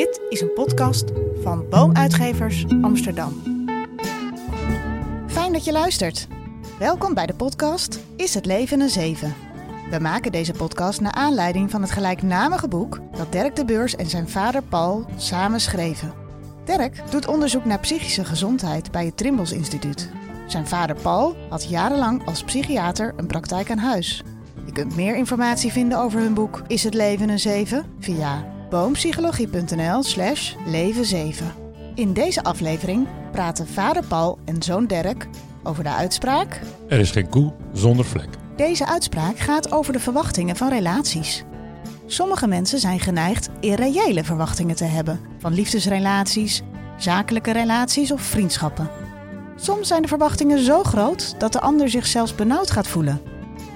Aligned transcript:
Dit 0.00 0.20
is 0.28 0.40
een 0.40 0.52
podcast 0.52 1.04
van 1.42 1.68
Boomuitgevers 1.68 2.64
Amsterdam. 2.82 3.42
Fijn 5.26 5.52
dat 5.52 5.64
je 5.64 5.72
luistert. 5.72 6.26
Welkom 6.78 7.14
bij 7.14 7.26
de 7.26 7.34
podcast 7.34 8.00
Is 8.16 8.34
het 8.34 8.46
leven 8.46 8.80
een 8.80 8.88
zeven? 8.88 9.34
We 9.90 9.98
maken 9.98 10.32
deze 10.32 10.52
podcast 10.52 11.00
naar 11.00 11.12
aanleiding 11.12 11.70
van 11.70 11.82
het 11.82 11.90
gelijknamige 11.90 12.68
boek 12.68 13.00
dat 13.16 13.32
Dirk 13.32 13.56
de 13.56 13.64
Beurs 13.64 13.96
en 13.96 14.06
zijn 14.06 14.28
vader 14.28 14.62
Paul 14.62 15.04
samen 15.16 15.60
schreven. 15.60 16.12
Dirk 16.64 17.10
doet 17.10 17.26
onderzoek 17.26 17.64
naar 17.64 17.80
psychische 17.80 18.24
gezondheid 18.24 18.90
bij 18.90 19.04
het 19.04 19.16
Trimbos 19.16 19.52
Instituut. 19.52 20.10
Zijn 20.46 20.66
vader 20.66 20.96
Paul 21.02 21.36
had 21.48 21.68
jarenlang 21.68 22.26
als 22.26 22.44
psychiater 22.44 23.12
een 23.16 23.26
praktijk 23.26 23.70
aan 23.70 23.78
huis. 23.78 24.22
Je 24.66 24.72
kunt 24.72 24.96
meer 24.96 25.16
informatie 25.16 25.72
vinden 25.72 25.98
over 25.98 26.20
hun 26.20 26.34
boek 26.34 26.62
Is 26.66 26.84
het 26.84 26.94
leven 26.94 27.28
een 27.28 27.38
zeven 27.38 27.84
via 27.98 28.58
boompsychologie.nl 28.70 30.02
slash 30.02 30.54
leven 30.66 31.04
7. 31.04 31.52
In 31.94 32.12
deze 32.12 32.42
aflevering 32.42 33.06
praten 33.32 33.68
vader 33.68 34.04
Paul 34.04 34.38
en 34.44 34.62
zoon 34.62 34.86
Dirk 34.86 35.28
over 35.62 35.82
de 35.82 35.90
uitspraak... 35.90 36.60
Er 36.88 36.98
is 36.98 37.10
geen 37.10 37.28
koe 37.28 37.52
zonder 37.72 38.04
vlek. 38.04 38.28
Deze 38.56 38.86
uitspraak 38.86 39.38
gaat 39.38 39.72
over 39.72 39.92
de 39.92 40.00
verwachtingen 40.00 40.56
van 40.56 40.68
relaties. 40.68 41.44
Sommige 42.06 42.46
mensen 42.46 42.78
zijn 42.78 43.00
geneigd 43.00 43.48
irreële 43.60 44.24
verwachtingen 44.24 44.76
te 44.76 44.84
hebben 44.84 45.20
van 45.38 45.54
liefdesrelaties, 45.54 46.62
zakelijke 46.96 47.52
relaties 47.52 48.12
of 48.12 48.22
vriendschappen. 48.22 48.90
Soms 49.56 49.88
zijn 49.88 50.02
de 50.02 50.08
verwachtingen 50.08 50.58
zo 50.58 50.82
groot 50.82 51.34
dat 51.38 51.52
de 51.52 51.60
ander 51.60 51.88
zich 51.88 52.06
zelfs 52.06 52.34
benauwd 52.34 52.70
gaat 52.70 52.86
voelen. 52.86 53.20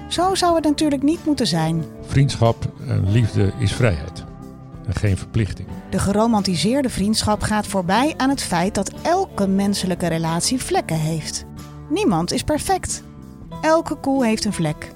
Zo 0.07 0.35
zou 0.35 0.55
het 0.55 0.63
natuurlijk 0.63 1.03
niet 1.03 1.25
moeten 1.25 1.47
zijn. 1.47 1.83
Vriendschap 2.01 2.71
en 2.87 3.11
liefde 3.11 3.51
is 3.59 3.73
vrijheid 3.73 4.24
en 4.87 4.95
geen 4.95 5.17
verplichting. 5.17 5.67
De 5.89 5.99
geromantiseerde 5.99 6.89
vriendschap 6.89 7.41
gaat 7.41 7.67
voorbij 7.67 8.13
aan 8.17 8.29
het 8.29 8.43
feit 8.43 8.75
dat 8.75 8.93
elke 9.01 9.47
menselijke 9.47 10.07
relatie 10.07 10.61
vlekken 10.61 10.99
heeft. 10.99 11.45
Niemand 11.89 12.31
is 12.31 12.43
perfect. 12.43 13.03
Elke 13.61 13.95
koe 13.95 14.25
heeft 14.25 14.45
een 14.45 14.53
vlek. 14.53 14.91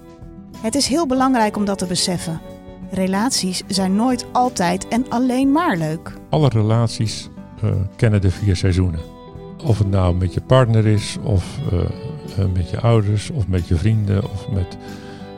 Het 0.58 0.75
is 0.75 0.88
heel 0.88 1.08
belangrijk 1.08 1.55
om 1.58 1.66
dat 1.66 1.78
te 1.78 1.86
beseffen. 1.86 2.41
Relaties 2.91 3.63
zijn 3.67 3.95
nooit 3.95 4.25
altijd 4.31 4.88
en 4.88 5.05
alleen 5.09 5.52
maar 5.52 5.78
leuk. 5.78 6.13
Alle 6.30 6.50
relaties 6.50 7.30
uh, 7.63 7.72
kennen 7.95 8.22
de 8.22 8.31
vier 8.31 8.56
seizoenen. 8.56 9.00
Of 9.66 9.78
het 9.78 9.89
nou 9.89 10.16
met 10.16 10.33
je 10.33 10.41
partner 10.41 10.85
is, 10.85 11.17
of 11.23 11.58
uh, 11.73 11.80
uh, 11.80 12.45
met 12.53 12.69
je 12.69 12.80
ouders, 12.80 13.30
of 13.30 13.47
met 13.47 13.67
je 13.67 13.75
vrienden, 13.75 14.23
of 14.31 14.50
met 14.50 14.78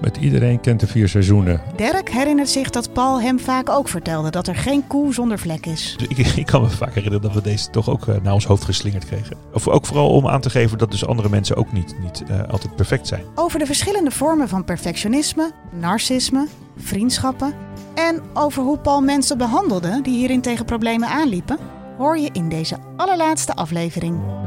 met 0.02 0.18
iedereen 0.18 0.60
kent 0.60 0.80
de 0.80 0.88
vier 0.88 1.10
seizoenen. 1.10 1.62
Dirk 1.76 2.10
herinnert 2.10 2.50
zich 2.50 2.70
dat 2.70 2.94
Paul 2.94 3.22
hem 3.22 3.40
vaak 3.40 3.70
ook 3.70 3.88
vertelde 3.88 4.30
dat 4.30 4.48
er 4.48 4.56
geen 4.56 4.88
koe 4.88 5.14
zonder 5.14 5.40
vlek 5.40 5.66
is. 5.66 5.96
Ik, 6.08 6.18
ik 6.36 6.46
kan 6.46 6.62
me 6.62 6.70
vaak 6.70 6.94
herinneren 6.94 7.22
dat 7.22 7.34
we 7.34 7.42
deze 7.42 7.70
toch 7.70 7.90
ook 7.90 8.06
uh, 8.06 8.16
naar 8.24 8.34
ons 8.34 8.46
hoofd 8.46 8.64
geslingerd 8.64 9.06
kregen. 9.06 9.38
Of 9.54 9.68
ook 9.68 9.86
vooral 9.86 10.10
om 10.10 10.28
aan 10.28 10.42
te 10.42 10.50
geven 10.50 10.78
dat 10.78 10.92
dus 10.92 11.06
andere 11.06 11.30
mensen 11.30 11.56
ook 11.56 11.72
niet, 11.72 11.96
niet 12.02 12.24
uh, 12.30 12.44
altijd 12.50 12.76
perfect 12.76 13.08
zijn. 13.08 13.24
Over 13.36 13.60
de 13.60 13.66
verschillende 13.66 14.12
vormen 14.12 14.48
van 14.50 14.64
perfectionisme, 14.64 15.52
narcisme, 15.80 16.48
vriendschappen 16.78 17.54
en 17.94 18.22
over 18.34 18.64
hoe 18.64 18.78
Paul 18.78 19.02
mensen 19.02 19.38
behandelde 19.38 20.02
die 20.02 20.18
hierin 20.18 20.42
tegen 20.42 20.66
problemen 20.66 21.10
aanliepen, 21.10 21.58
hoor 21.98 22.18
je 22.18 22.30
in 22.32 22.50
deze 22.50 22.78
allerlaatste 22.98 23.54
aflevering. 23.54 24.41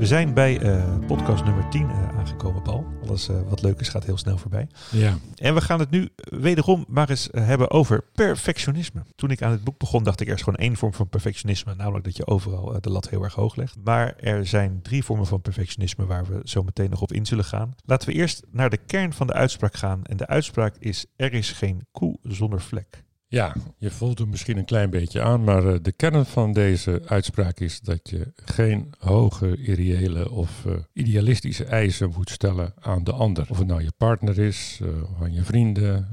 We 0.00 0.06
zijn 0.06 0.34
bij 0.34 0.62
uh, 0.62 1.06
podcast 1.06 1.44
nummer 1.44 1.68
10 1.68 1.82
uh, 1.82 2.18
aangekomen, 2.18 2.62
Paul. 2.62 2.86
Alles 3.02 3.28
uh, 3.28 3.40
wat 3.48 3.62
leuk 3.62 3.80
is 3.80 3.88
gaat 3.88 4.04
heel 4.04 4.16
snel 4.16 4.38
voorbij. 4.38 4.68
Ja. 4.90 5.18
En 5.34 5.54
we 5.54 5.60
gaan 5.60 5.78
het 5.78 5.90
nu 5.90 6.08
wederom 6.18 6.84
maar 6.88 7.10
eens 7.10 7.28
hebben 7.32 7.70
over 7.70 8.04
perfectionisme. 8.14 9.02
Toen 9.14 9.30
ik 9.30 9.42
aan 9.42 9.50
het 9.50 9.64
boek 9.64 9.78
begon, 9.78 10.02
dacht 10.02 10.20
ik 10.20 10.28
er 10.28 10.34
is 10.34 10.42
gewoon 10.42 10.58
één 10.58 10.76
vorm 10.76 10.94
van 10.94 11.08
perfectionisme. 11.08 11.74
Namelijk 11.74 12.04
dat 12.04 12.16
je 12.16 12.26
overal 12.26 12.80
de 12.80 12.90
lat 12.90 13.08
heel 13.08 13.22
erg 13.22 13.34
hoog 13.34 13.56
legt. 13.56 13.76
Maar 13.84 14.16
er 14.16 14.46
zijn 14.46 14.82
drie 14.82 15.04
vormen 15.04 15.26
van 15.26 15.40
perfectionisme 15.40 16.06
waar 16.06 16.26
we 16.26 16.40
zo 16.44 16.62
meteen 16.62 16.90
nog 16.90 17.02
op 17.02 17.12
in 17.12 17.26
zullen 17.26 17.44
gaan. 17.44 17.74
Laten 17.84 18.08
we 18.08 18.14
eerst 18.14 18.42
naar 18.50 18.70
de 18.70 18.80
kern 18.86 19.12
van 19.12 19.26
de 19.26 19.32
uitspraak 19.32 19.74
gaan. 19.74 20.04
En 20.04 20.16
de 20.16 20.26
uitspraak 20.26 20.76
is, 20.78 21.06
er 21.16 21.32
is 21.32 21.52
geen 21.52 21.86
koe 21.92 22.18
zonder 22.22 22.60
vlek. 22.60 23.04
Ja, 23.32 23.54
je 23.78 23.90
voelt 23.90 24.18
hem 24.18 24.28
misschien 24.28 24.58
een 24.58 24.64
klein 24.64 24.90
beetje 24.90 25.22
aan, 25.22 25.44
maar 25.44 25.64
uh, 25.64 25.74
de 25.82 25.92
kern 25.92 26.26
van 26.26 26.52
deze 26.52 27.02
uitspraak 27.06 27.60
is 27.60 27.80
dat 27.80 28.10
je 28.10 28.32
geen 28.34 28.92
hoge, 28.98 29.56
irreële 29.56 30.30
of 30.30 30.64
uh, 30.66 30.72
idealistische 30.92 31.64
eisen 31.64 32.12
moet 32.16 32.30
stellen 32.30 32.74
aan 32.80 33.04
de 33.04 33.12
ander. 33.12 33.46
Of 33.48 33.58
het 33.58 33.66
nou 33.66 33.82
je 33.82 33.92
partner 33.96 34.38
is, 34.38 34.80
uh, 34.82 34.88
of 35.02 35.22
aan 35.22 35.32
je 35.32 35.42
vrienden, 35.42 36.08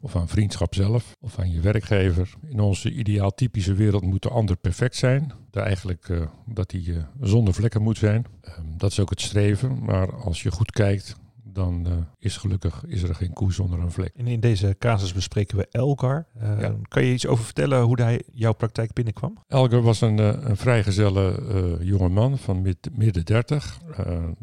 of 0.00 0.16
aan 0.16 0.28
vriendschap 0.28 0.74
zelf, 0.74 1.16
of 1.20 1.38
aan 1.38 1.50
je 1.52 1.60
werkgever. 1.60 2.34
In 2.48 2.60
onze 2.60 2.90
ideaaltypische 2.92 3.74
wereld 3.74 4.02
moet 4.02 4.22
de 4.22 4.28
ander 4.28 4.56
perfect 4.56 4.96
zijn. 4.96 5.32
Dat 5.50 5.64
eigenlijk 5.64 6.28
dat 6.46 6.72
hij 6.72 7.06
zonder 7.20 7.54
vlekken 7.54 7.82
moet 7.82 7.98
zijn. 7.98 8.26
Ehm, 8.40 8.62
dat 8.76 8.90
is 8.90 9.00
ook 9.00 9.10
het 9.10 9.20
streven, 9.20 9.84
maar 9.84 10.14
als 10.14 10.42
je 10.42 10.50
goed 10.50 10.70
kijkt, 10.70 11.16
dan 11.52 11.86
uh, 11.88 11.92
is 12.18 12.36
gelukkig 12.36 12.84
is 12.86 13.02
er 13.02 13.14
geen 13.14 13.32
koe 13.32 13.52
zonder 13.52 13.78
een 13.78 13.90
vlek. 13.90 14.12
En 14.16 14.26
in 14.26 14.40
deze 14.40 14.76
casus 14.78 15.12
bespreken 15.12 15.56
we 15.56 15.68
Elgar. 15.70 16.26
Uh, 16.42 16.60
ja. 16.60 16.76
Kan 16.88 17.04
je 17.04 17.12
iets 17.12 17.26
over 17.26 17.44
vertellen 17.44 17.82
hoe 17.82 18.02
hij 18.02 18.22
jouw 18.32 18.52
praktijk 18.52 18.92
binnenkwam? 18.92 19.44
Elgar 19.48 19.82
was 19.82 20.00
een, 20.00 20.18
uh, 20.18 20.32
een 20.40 20.56
vrijgezelle 20.56 21.78
jonge 21.80 22.08
man 22.08 22.38
van 22.38 22.62
mid, 22.62 22.88
midden 22.92 23.24
dertig, 23.24 23.80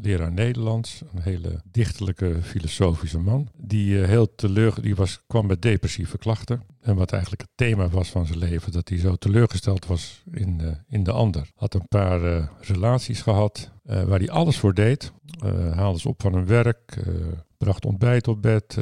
leraar 0.02 0.32
Nederlands, 0.32 1.02
een 1.14 1.22
hele 1.22 1.62
dichterlijke 1.72 2.38
filosofische 2.42 3.20
man, 3.20 3.50
die 3.58 3.98
heel 3.98 4.36
teleur, 4.36 4.82
die 4.82 4.96
was, 4.96 5.22
kwam 5.28 5.48
met 5.48 5.62
depressieve 5.62 6.18
klachten. 6.18 6.62
En 6.82 6.96
wat 6.96 7.12
eigenlijk 7.12 7.42
het 7.42 7.52
thema 7.56 7.90
was 7.90 8.10
van 8.10 8.26
zijn 8.26 8.40
leven, 8.40 8.72
dat 8.72 8.90
hij 8.90 8.98
zo 8.98 9.16
teleurgesteld 9.16 9.86
was 9.86 10.24
in, 10.32 10.78
in 10.88 11.04
de 11.04 11.12
ander. 11.12 11.52
Had 11.56 11.74
een 11.74 11.88
paar 11.88 12.50
relaties 12.62 13.22
gehad, 13.22 13.72
waar 13.88 14.20
hij 14.20 14.30
alles 14.30 14.58
voor 14.58 14.74
deed. 14.74 15.12
Uh, 15.46 15.76
haalde 15.76 16.00
ze 16.00 16.08
op 16.10 16.22
van 16.22 16.34
hun 16.34 16.46
werk, 16.46 16.98
uh, 17.08 17.14
bracht 17.58 17.86
ontbijt 17.86 18.28
op 18.28 18.42
bed. 18.42 18.78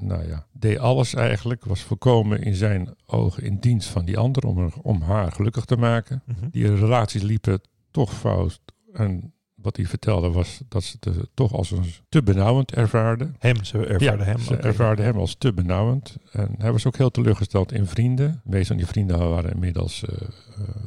Nou 0.00 0.28
ja, 0.28 0.46
deed 0.52 0.78
alles 0.78 1.14
eigenlijk. 1.14 1.64
Was 1.64 1.82
volkomen 1.82 2.42
in 2.42 2.54
zijn 2.54 2.94
ogen 3.06 3.42
in 3.42 3.58
dienst 3.58 3.88
van 3.88 4.04
die 4.04 4.18
ander 4.18 4.46
om, 4.46 4.58
er, 4.58 4.72
om 4.82 5.02
haar 5.02 5.32
gelukkig 5.32 5.64
te 5.64 5.76
maken. 5.76 6.22
Mhm. 6.24 6.36
Mm 6.36 6.42
-hmm. 6.42 6.50
Die 6.50 6.74
relaties 6.74 7.22
liepen 7.22 7.60
toch 7.90 8.14
fout. 8.14 8.60
En 8.92 9.32
wat 9.62 9.76
hij 9.76 9.86
vertelde 9.86 10.30
was 10.30 10.60
dat 10.68 10.82
ze 10.82 10.96
het 11.00 11.28
toch 11.34 11.52
als 11.52 11.70
een 11.70 11.84
te 12.08 12.22
benauwend 12.22 12.74
ervaarden. 12.74 13.36
Hem, 13.38 13.64
ze 13.64 13.86
ervaarden 13.86 14.26
ja, 14.26 14.32
hem. 14.32 14.38
Ze 14.38 14.52
okay. 14.52 14.70
ervaarden 14.70 15.04
hem 15.04 15.16
als 15.16 15.34
te 15.34 15.52
benauwend. 15.52 16.16
En 16.32 16.54
hij 16.58 16.72
was 16.72 16.86
ook 16.86 16.96
heel 16.96 17.10
teleurgesteld 17.10 17.72
in 17.72 17.86
vrienden. 17.86 18.40
De 18.44 18.50
meeste 18.50 18.66
van 18.66 18.76
die 18.76 18.86
vrienden 18.86 19.30
waren 19.30 19.52
inmiddels 19.52 20.04
uh, 20.10 20.28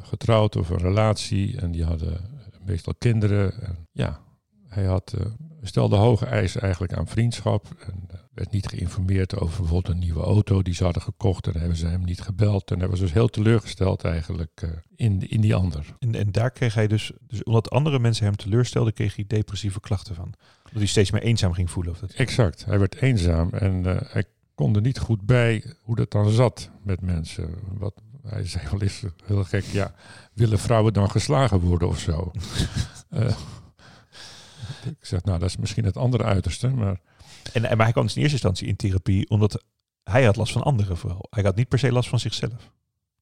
getrouwd 0.02 0.56
of 0.56 0.70
een 0.70 0.78
relatie. 0.78 1.58
En 1.58 1.72
die 1.72 1.84
hadden 1.84 2.18
meestal 2.66 2.94
kinderen. 2.97 3.61
En 3.61 3.88
ja, 3.91 4.19
hij 4.67 4.85
had, 4.85 5.13
uh, 5.19 5.25
stelde 5.61 5.95
hoge 5.95 6.25
eisen 6.25 6.61
eigenlijk 6.61 6.94
aan 6.94 7.07
vriendschap. 7.07 7.67
En 7.79 8.07
uh, 8.11 8.19
werd 8.33 8.51
niet 8.51 8.67
geïnformeerd 8.67 9.39
over 9.39 9.57
bijvoorbeeld 9.57 9.95
een 9.95 10.01
nieuwe 10.01 10.23
auto 10.23 10.61
die 10.61 10.73
ze 10.73 10.83
hadden 10.83 11.01
gekocht. 11.01 11.47
En 11.47 11.59
hebben 11.59 11.77
ze 11.77 11.88
hem 11.88 12.03
niet 12.03 12.22
gebeld. 12.22 12.72
En 12.72 12.79
hij 12.79 12.88
was 12.88 12.99
dus 12.99 13.13
heel 13.13 13.27
teleurgesteld 13.27 14.03
eigenlijk 14.03 14.61
uh, 14.63 14.69
in, 14.95 15.29
in 15.29 15.41
die 15.41 15.55
ander. 15.55 15.95
En, 15.99 16.16
en 16.16 16.31
daar 16.31 16.51
kreeg 16.51 16.73
hij 16.73 16.88
dus, 16.88 17.11
dus, 17.27 17.44
omdat 17.44 17.69
andere 17.69 17.99
mensen 17.99 18.25
hem 18.25 18.35
teleurstelden, 18.35 18.93
kreeg 18.93 19.16
hij 19.16 19.25
depressieve 19.28 19.79
klachten 19.79 20.16
van. 20.16 20.33
Dat 20.63 20.73
hij 20.73 20.85
steeds 20.85 21.11
meer 21.11 21.23
eenzaam 21.23 21.53
ging 21.53 21.72
voelen. 21.72 21.91
Of 21.91 21.99
dat... 21.99 22.11
Exact, 22.11 22.66
hij 22.66 22.79
werd 22.79 22.95
eenzaam 22.95 23.49
en 23.49 23.83
hij 23.83 24.25
kon 24.55 24.75
er 24.75 24.81
niet 24.81 24.99
goed 24.99 25.25
bij 25.25 25.63
hoe 25.81 25.95
dat 25.95 26.11
dan 26.11 26.29
zat 26.29 26.69
met 26.83 27.01
mensen. 27.01 27.49
Wat, 27.78 28.01
hij 28.28 28.48
zei 28.48 28.68
wel 28.72 28.82
eens 28.82 29.04
heel 29.26 29.44
gek, 29.44 29.64
ja, 29.64 29.94
willen 30.34 30.59
vrouwen 30.59 30.94
dan 30.94 31.12
geslagen 31.12 31.59
worden 31.59 31.88
of 31.88 32.00
zo? 32.00 32.32
Ik 34.86 35.06
zeg, 35.06 35.24
nou, 35.24 35.40
dat 35.40 35.50
is 35.50 35.58
misschien 35.58 35.86
het 35.86 35.98
andere 35.98 36.24
uiterste, 36.24 36.68
maar... 36.68 37.00
En, 37.54 37.62
maar 37.62 37.78
hij 37.78 37.92
kwam 37.92 38.04
dus 38.04 38.16
in 38.16 38.22
eerste 38.22 38.36
instantie 38.38 38.68
in 38.68 38.76
therapie 38.76 39.30
omdat 39.30 39.64
hij 40.04 40.24
had 40.24 40.36
last 40.36 40.54
van 40.54 40.64
anderen 40.64 40.98
vooral. 40.98 41.28
Hij 41.30 41.44
had 41.44 41.56
niet 41.56 41.68
per 41.68 41.80
se 41.80 41.92
last 41.92 42.09
van 42.09 42.20
zichzelf. 42.20 42.72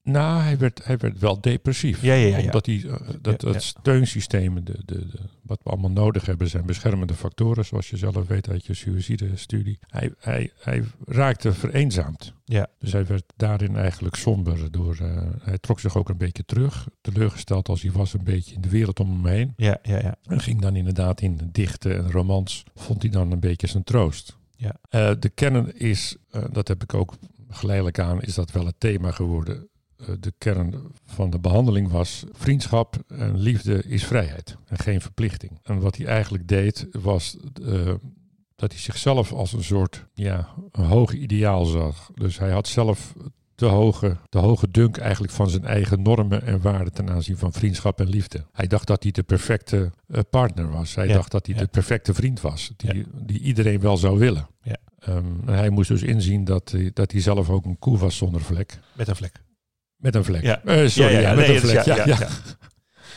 Nou, 0.02 0.42
hij 0.42 0.58
werd, 0.58 0.84
hij 0.84 0.96
werd 0.98 1.18
wel 1.18 1.40
depressief. 1.40 2.02
Ja, 2.02 2.14
ja, 2.14 2.36
ja. 2.36 2.44
Omdat 2.44 2.66
hij, 2.66 2.74
uh, 2.74 2.94
dat, 3.20 3.62
steunsystemen, 3.62 4.64
de, 4.64 4.78
de, 4.84 5.06
de, 5.06 5.18
wat 5.42 5.60
we 5.62 5.70
allemaal 5.70 5.90
nodig 5.90 6.26
hebben, 6.26 6.48
zijn 6.48 6.66
beschermende 6.66 7.14
factoren, 7.14 7.64
zoals 7.64 7.90
je 7.90 7.96
zelf 7.96 8.26
weet 8.26 8.48
uit 8.48 8.66
je 8.66 8.74
suïcide-studie. 8.74 9.78
Hij, 9.86 10.12
hij, 10.18 10.50
hij 10.58 10.84
raakte 11.06 11.52
vereenzaamd. 11.52 12.32
Ja. 12.44 12.66
Dus 12.78 12.92
hij 12.92 13.06
werd 13.06 13.32
daarin 13.36 13.76
eigenlijk 13.76 14.14
somber. 14.14 14.70
Door, 14.70 14.98
uh, 15.02 15.22
hij 15.40 15.58
trok 15.58 15.80
zich 15.80 15.96
ook 15.96 16.08
een 16.08 16.16
beetje 16.16 16.44
terug, 16.44 16.88
teleurgesteld 17.00 17.68
als 17.68 17.82
hij 17.82 17.92
was 17.92 18.14
een 18.14 18.24
beetje 18.24 18.54
in 18.54 18.60
de 18.60 18.68
wereld 18.68 19.00
om 19.00 19.10
hem 19.10 19.26
heen. 19.26 19.52
Ja, 19.56 19.78
ja, 19.82 19.98
ja. 19.98 20.16
En 20.22 20.40
ging 20.40 20.60
dan 20.60 20.76
inderdaad 20.76 21.20
in 21.20 21.48
dichten 21.52 21.96
en 21.96 22.10
romans, 22.10 22.64
vond 22.74 23.02
hij 23.02 23.10
dan 23.10 23.30
een 23.30 23.40
beetje 23.40 23.66
zijn 23.66 23.84
troost. 23.84 24.38
Ja. 24.56 24.76
Uh, 24.90 25.10
de 25.18 25.28
kern 25.28 25.78
is, 25.78 26.16
dat 26.50 26.68
heb 26.68 26.82
ik 26.82 26.94
ook 26.94 27.14
geleidelijk 27.48 27.98
aan, 27.98 28.22
is 28.22 28.34
dat 28.34 28.52
wel 28.52 28.66
het 28.66 28.74
thema 28.78 29.10
geworden. 29.10 29.68
Uh, 30.00 30.08
de 30.20 30.32
kern 30.38 30.74
van 31.04 31.30
de 31.30 31.38
behandeling 31.38 31.90
was 31.90 32.24
vriendschap 32.32 32.96
en 33.08 33.38
liefde 33.38 33.82
is 33.82 34.04
vrijheid 34.04 34.56
en 34.66 34.78
geen 34.78 35.00
verplichting. 35.00 35.58
En 35.62 35.80
wat 35.80 35.96
hij 35.96 36.06
eigenlijk 36.06 36.48
deed 36.48 36.86
was 36.92 37.36
uh, 37.62 37.94
dat 38.56 38.72
hij 38.72 38.80
zichzelf 38.80 39.32
als 39.32 39.52
een 39.52 39.64
soort 39.64 40.06
ja, 40.14 40.48
een 40.72 40.84
hoog 40.84 41.12
ideaal 41.12 41.64
zag. 41.64 42.10
Dus 42.14 42.38
hij 42.38 42.50
had 42.50 42.68
zelf 42.68 43.14
te 43.54 43.66
hoge, 43.66 44.16
te 44.28 44.38
hoge 44.38 44.70
dunk 44.70 44.96
eigenlijk 44.96 45.32
van 45.32 45.50
zijn 45.50 45.64
eigen 45.64 46.02
normen 46.02 46.42
en 46.42 46.60
waarden 46.60 46.92
ten 46.92 47.10
aanzien 47.10 47.36
van 47.36 47.52
vriendschap 47.52 48.00
en 48.00 48.08
liefde. 48.08 48.44
Hij 48.52 48.66
dacht 48.66 48.86
dat 48.86 49.02
hij 49.02 49.12
de 49.12 49.22
perfecte 49.22 49.90
eh, 50.08 50.20
partner 50.30 50.70
was. 50.70 50.94
Hij 50.94 51.06
Ja, 51.06 51.14
dacht 51.14 51.30
dat 51.30 51.46
hij 51.46 51.54
ja. 51.54 51.60
de 51.60 51.66
perfecte 51.66 52.14
vriend 52.14 52.40
was, 52.40 52.72
die, 52.76 52.94
Ja. 52.96 53.04
die 53.12 53.40
iedereen 53.40 53.80
wel 53.80 53.96
zou 53.96 54.18
willen. 54.18 54.48
Ja. 54.62 54.76
Ehm, 54.98 55.24
hij 55.44 55.70
moest 55.70 55.88
dus 55.88 56.02
inzien 56.02 56.44
dat, 56.44 56.74
dat 56.92 57.12
hij 57.12 57.20
zelf 57.20 57.50
ook 57.50 57.64
een 57.64 57.78
koe 57.78 57.98
was 57.98 58.16
zonder 58.16 58.40
vlek. 58.40 58.78
Met 58.92 59.08
een 59.08 59.16
vlek. 59.16 59.42
Met 60.00 60.14
een 60.14 60.24
vlek. 60.24 60.42
Ja. 60.42 60.62
Eh, 60.64 60.88
sorry, 60.88 61.20
ja, 61.20 61.34
met 61.34 61.46
nee, 61.46 61.54
een 61.54 61.60
vlek. 61.60 61.84
Ja, 61.84 61.96
ja, 61.96 62.18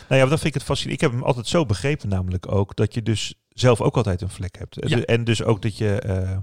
Nou 0.10 0.22
ja, 0.22 0.30
dat 0.30 0.40
vind 0.40 0.46
ik 0.46 0.54
het 0.54 0.64
fascinerend. 0.64 1.02
Ik 1.04 1.08
heb 1.10 1.18
hem 1.20 1.28
altijd 1.28 1.48
zo 1.48 1.66
begrepen 1.66 2.10
namelijk 2.10 2.52
ook, 2.52 2.76
dat 2.76 2.94
je 2.94 3.02
dus 3.02 3.34
zelf 3.50 3.82
ook 3.82 3.98
altijd 3.98 4.22
een 4.22 4.30
vlek 4.30 4.58
hebt. 4.58 5.06
En 5.06 5.24
dus 5.24 5.44
ook 5.44 5.62
dat 5.62 5.78
je 5.78 6.00
eh, 6.00 6.38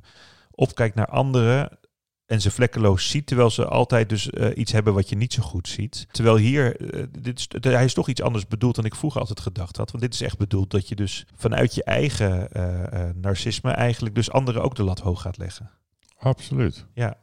opkijkt 0.51 0.95
naar 0.95 1.07
anderen 1.07 1.79
en 2.27 2.41
ze 2.41 2.51
vlekkeloos 2.51 3.11
ziet, 3.11 3.27
terwijl 3.27 3.51
ze 3.51 3.67
altijd 3.67 4.09
dus 4.09 4.31
eh, 4.31 4.49
iets 4.55 4.73
hebben 4.73 4.95
wat 4.95 5.09
je 5.09 5.17
niet 5.17 5.33
zo 5.33 5.43
goed 5.43 5.69
ziet. 5.69 6.07
Terwijl 6.11 6.37
hier, 6.37 6.77
dit 7.21 7.39
is, 7.39 7.49
de- 7.49 7.69
hij 7.69 7.85
is 7.85 7.95
toch 7.95 8.09
iets 8.09 8.23
anders 8.23 8.47
bedoeld 8.47 8.75
dan 8.75 8.85
ik 8.85 8.95
vroeger 8.95 9.21
altijd 9.21 9.41
gedacht 9.41 9.77
had. 9.77 9.91
Want 9.91 10.03
dit 10.03 10.15
is 10.15 10.21
echt 10.21 10.39
bedoeld 10.39 10.71
dat 10.71 10.89
je 10.89 10.95
dus 10.95 11.27
vanuit 11.37 11.75
je 11.75 11.85
eigen 11.85 12.53
eh, 12.53 13.09
narcisme 13.15 13.71
eigenlijk 13.71 14.15
dus 14.15 14.31
anderen 14.31 14.63
ook 14.63 14.75
de 14.75 14.83
lat 14.83 15.01
hoog 15.01 15.21
gaat 15.23 15.39
leggen. 15.39 15.71
Absoluut. 16.19 16.87
Ja. 16.95 17.17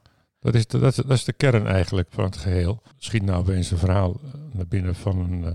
Dat 0.48 0.56
is, 0.56 0.68
de, 0.68 0.80
dat, 0.80 0.98
is, 0.98 1.04
dat 1.04 1.18
is 1.18 1.24
de 1.24 1.34
kern 1.34 1.68
eigenlijk 1.68 2.08
van 2.12 2.24
het 2.24 2.38
geheel. 2.38 2.82
Schiet 2.98 3.24
nou 3.24 3.40
opeens 3.40 3.72
een 3.72 3.78
verhaal 3.78 4.20
eh, 4.24 4.40
naar 4.52 4.68
binnen 4.68 4.96
van 4.96 5.20
een, 5.20 5.44
eh, 5.44 5.52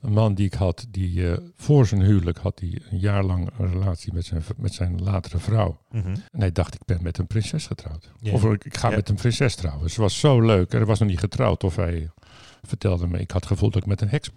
een 0.00 0.12
man 0.12 0.34
die 0.34 0.46
ik 0.46 0.54
had, 0.54 0.86
die 0.90 1.30
eh, 1.30 1.38
voor 1.56 1.86
zijn 1.86 2.02
huwelijk 2.02 2.38
had 2.38 2.60
hij 2.60 2.80
een 2.90 2.98
jaar 2.98 3.24
lang 3.24 3.50
een 3.58 3.72
relatie 3.72 4.12
met 4.12 4.24
zijn, 4.24 4.42
met 4.56 4.74
zijn 4.74 5.02
latere 5.02 5.38
vrouw. 5.38 5.80
Mhm. 5.90 6.08
En 6.08 6.40
hij 6.40 6.52
dacht, 6.52 6.74
ik 6.74 6.84
ben 6.84 7.02
met 7.02 7.18
een 7.18 7.26
prinses 7.26 7.66
getrouwd. 7.66 8.12
Of 8.32 8.44
ik, 8.44 8.64
ik 8.64 8.76
ga 8.76 8.90
met 8.90 9.08
een 9.08 9.14
prinses 9.14 9.54
trouwen. 9.54 9.90
Ze 9.90 10.00
was 10.00 10.18
zo 10.18 10.40
leuk. 10.40 10.70
En 10.70 10.76
hij 10.76 10.86
was 10.86 10.98
nog 10.98 11.08
niet 11.08 11.18
getrouwd. 11.18 11.64
Of 11.64 11.76
hij 11.76 12.10
vertelde 12.66 13.06
me, 13.06 13.18
ik 13.18 13.30
had 13.30 13.40
het 13.40 13.52
gevoel 13.52 13.70
dat 13.70 13.82
ik 13.82 13.88
met 13.88 14.00
een 14.00 14.08
heks 14.08 14.30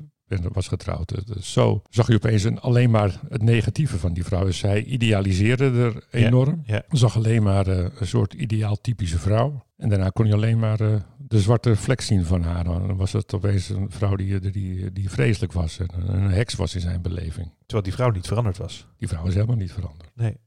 was 0.54 0.68
getrouwd. 0.68 1.10
Het 1.10 1.30
is 1.36 1.52
Zo 1.54 1.82
zag 1.90 2.08
je 2.08 2.16
opeens 2.16 2.44
een, 2.44 2.60
alleen 2.60 2.90
maar 2.90 3.20
het 3.30 3.42
negatieve 3.42 3.98
van 4.00 4.14
die 4.14 4.24
vrouw. 4.24 4.46
Dus 4.46 4.62
hij 4.62 4.84
idealiseerde 4.84 5.66
er 5.66 6.06
enorm. 6.12 6.62
Ja. 6.66 6.84
Zag 6.90 7.16
alleen 7.16 7.44
maar 7.44 7.68
eh, 7.68 7.86
een 8.00 8.08
soort 8.08 8.34
ideaal 8.34 8.82
typische 8.82 9.20
vrouw. 9.20 9.66
En 9.78 9.90
daarna 9.90 10.10
kon 10.10 10.28
je 10.28 10.34
alleen 10.34 10.60
maar 10.60 10.80
eh, 10.80 10.96
de 11.18 11.40
zwarte 11.40 11.76
vlek 11.76 12.02
zien 12.02 12.26
van 12.26 12.42
haar. 12.42 12.64
Dan 12.64 12.96
was 12.96 13.12
het 13.12 13.34
opeens 13.34 13.70
een 13.70 13.92
vrouw 13.92 14.16
die, 14.16 14.40
die, 14.40 14.92
die 14.94 15.10
vreselijk 15.10 15.54
was. 15.54 15.80
En 15.80 15.88
een 16.14 16.32
heks 16.32 16.56
was 16.56 16.76
in 16.76 16.82
zijn 16.82 17.02
beleving. 17.02 17.52
Terwijl 17.60 17.84
die 17.84 17.94
vrouw 17.94 18.10
niet 18.10 18.28
veranderd 18.28 18.58
was. 18.58 18.88
Die 18.98 19.08
vrouw 19.08 19.26
is 19.26 19.34
helemaal 19.34 19.56
niet 19.56 19.74
veranderd. 19.74 20.12
Nee. 20.16 20.38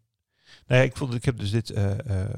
Nee, 0.67 0.85
ik, 0.85 0.97
vond, 0.97 1.15
ik 1.15 1.25
heb 1.25 1.39
dus 1.39 1.51
dit. 1.51 1.71
eh, 1.71 1.91
eh, 1.91 2.29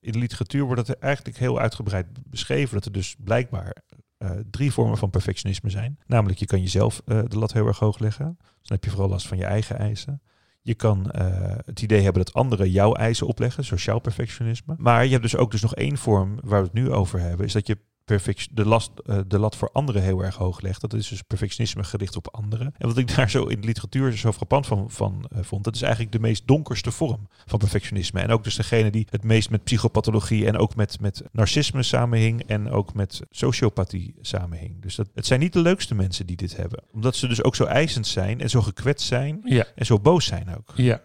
in 0.00 0.12
de 0.12 0.18
literatuur 0.18 0.64
wordt 0.64 0.86
het 0.86 0.98
eigenlijk 0.98 1.38
heel 1.38 1.58
uitgebreid 1.60 2.06
beschreven. 2.30 2.74
Dat 2.74 2.84
er 2.84 2.92
dus 2.92 3.16
blijkbaar 3.24 3.76
eh, 4.24 4.30
drie 4.50 4.72
vormen 4.72 4.98
van 4.98 5.10
perfectionisme 5.10 5.70
zijn. 5.70 5.98
Namelijk, 6.06 6.38
je 6.38 6.46
kan 6.46 6.60
jezelf 6.60 7.02
eh, 7.06 7.20
de 7.28 7.38
lat 7.38 7.52
heel 7.52 7.66
erg 7.66 7.78
hoog 7.78 7.98
leggen. 7.98 8.36
Dus 8.38 8.68
dan 8.68 8.76
heb 8.76 8.84
je 8.84 8.90
vooral 8.90 9.08
last 9.08 9.26
van 9.26 9.38
je 9.38 9.44
eigen 9.44 9.78
eisen. 9.78 10.20
Je 10.62 10.74
kan 10.74 11.10
eh, 11.10 11.56
het 11.64 11.82
idee 11.82 12.02
hebben 12.02 12.24
dat 12.24 12.34
anderen 12.34 12.70
jouw 12.70 12.94
eisen 12.94 13.26
opleggen, 13.26 13.64
sociaal 13.64 13.98
perfectionisme. 13.98 14.74
Maar 14.78 15.04
je 15.04 15.10
hebt 15.10 15.22
dus 15.22 15.36
ook 15.36 15.50
dus 15.50 15.62
nog 15.62 15.74
één 15.74 15.96
vorm 15.96 16.38
waar 16.42 16.60
we 16.60 16.66
het 16.66 16.74
nu 16.74 16.90
over 16.90 17.20
hebben, 17.20 17.46
is 17.46 17.52
dat 17.52 17.66
je 17.66 17.78
perfect, 18.04 18.56
de, 18.56 18.66
last, 18.66 18.90
eh, 19.06 19.18
de 19.26 19.38
lat 19.38 19.56
voor 19.56 19.70
anderen 19.72 20.02
heel 20.02 20.24
erg 20.24 20.36
hoog 20.36 20.60
legt. 20.60 20.80
Dat 20.80 20.92
is 20.92 21.08
dus 21.08 21.22
perfectionisme 21.22 21.84
gericht 21.84 22.16
op 22.16 22.34
anderen. 22.34 22.74
En 22.78 22.88
wat 22.88 22.98
ik 22.98 23.14
daar 23.16 23.30
zo 23.30 23.44
in 23.44 23.60
de 23.60 23.66
literatuur 23.66 24.16
zo 24.16 24.32
frappant 24.32 24.66
van, 24.66 24.90
van 24.90 25.28
eh, 25.30 25.42
vond, 25.42 25.64
dat 25.64 25.74
is 25.74 25.82
eigenlijk 25.82 26.12
de 26.12 26.18
meest 26.18 26.46
donkerste 26.46 26.90
vorm 26.90 27.28
van 27.46 27.58
perfectionisme. 27.58 28.20
En 28.20 28.30
ook 28.30 28.44
dus 28.44 28.56
degene 28.56 28.90
die 28.90 29.06
het 29.10 29.24
meest 29.24 29.50
met 29.50 29.64
psychopathologie 29.64 30.46
en 30.46 30.56
ook 30.56 30.76
met, 30.76 31.00
met 31.00 31.22
narcisme 31.32 31.82
samenhing 31.82 32.42
en 32.46 32.70
ook 32.70 32.94
met 32.94 33.22
sociopathie 33.30 34.14
samenhing. 34.20 34.82
Dus 34.82 34.94
dat, 34.94 35.08
het 35.14 35.26
zijn 35.26 35.40
niet 35.40 35.52
de 35.52 35.60
leukste 35.60 35.94
mensen 35.94 36.26
die 36.26 36.36
dit 36.36 36.56
hebben. 36.56 36.84
Omdat 36.92 37.16
ze 37.16 37.28
dus 37.28 37.42
ook 37.42 37.54
zo 37.54 37.64
eisend 37.64 38.06
zijn 38.06 38.40
en 38.40 38.50
zo 38.50 38.60
gekwetst 38.60 39.06
zijn 39.06 39.40
Ja, 39.44 39.66
en 39.74 39.86
zo 39.86 40.00
boos 40.00 40.24
zijn 40.24 40.56
ook. 40.56 40.72
Ja, 40.76 41.02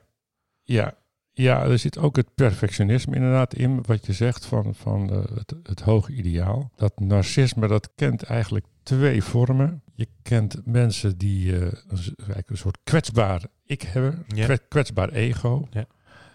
ja. 0.63 0.98
Ja, 1.41 1.63
er 1.63 1.80
zit 1.80 1.97
ook 1.97 2.15
het 2.15 2.36
perfectionisme 2.36 3.15
inderdaad 3.15 3.53
in, 3.53 3.83
wat 3.86 4.06
je 4.06 4.13
zegt 4.13 4.45
van, 4.45 4.75
van 4.75 5.09
eh, 5.09 5.18
het, 5.36 5.53
het 5.63 5.80
hoge 5.81 6.12
ideaal. 6.13 6.71
Dat 6.75 7.00
narcisme, 7.00 7.68
dat 7.68 7.89
kent 7.95 8.24
eigenlijk 8.24 8.65
twee 8.83 9.24
vormen. 9.24 9.81
Je 9.94 10.07
kent 10.21 10.62
mensen 10.65 11.18
die 11.18 11.56
eh, 11.56 11.62
een, 11.88 11.97
s- 11.97 12.13
eigenlijk 12.18 12.50
een 12.50 12.57
soort 12.57 12.77
kwetsbaar 12.83 13.44
ik 13.65 13.81
hebben, 13.81 14.24
Ja. 14.27 14.57
kwetsbaar 14.69 15.09
ego. 15.09 15.68
Ja. 15.71 15.86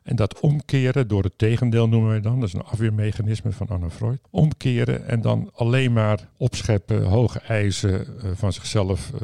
En 0.02 0.16
dat 0.16 0.40
omkeren 0.40 1.08
door 1.08 1.22
het 1.22 1.38
tegendeel 1.38 1.88
noemen 1.88 2.08
wij 2.10 2.20
dan. 2.20 2.40
Dat 2.40 2.48
is 2.48 2.54
een 2.54 2.62
afweermechanisme 2.64 3.52
van 3.52 3.66
Anna 3.68 3.90
Freud. 3.90 4.18
Omkeren 4.30 5.06
en 5.06 5.20
dan 5.20 5.50
alleen 5.54 5.92
maar 5.92 6.28
opscheppen, 6.36 7.02
hoge 7.04 7.38
eisen 7.40 8.06
eh, 8.22 8.30
van 8.34 8.52
zichzelf. 8.52 9.12
eh, 9.12 9.20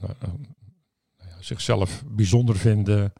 nou, 0.00 0.12
eh, 0.20 0.28
nou 1.18 1.30
ja, 1.30 1.35
zichzelf 1.46 2.04
bijzonder 2.06 2.56
vinden. 2.56 3.12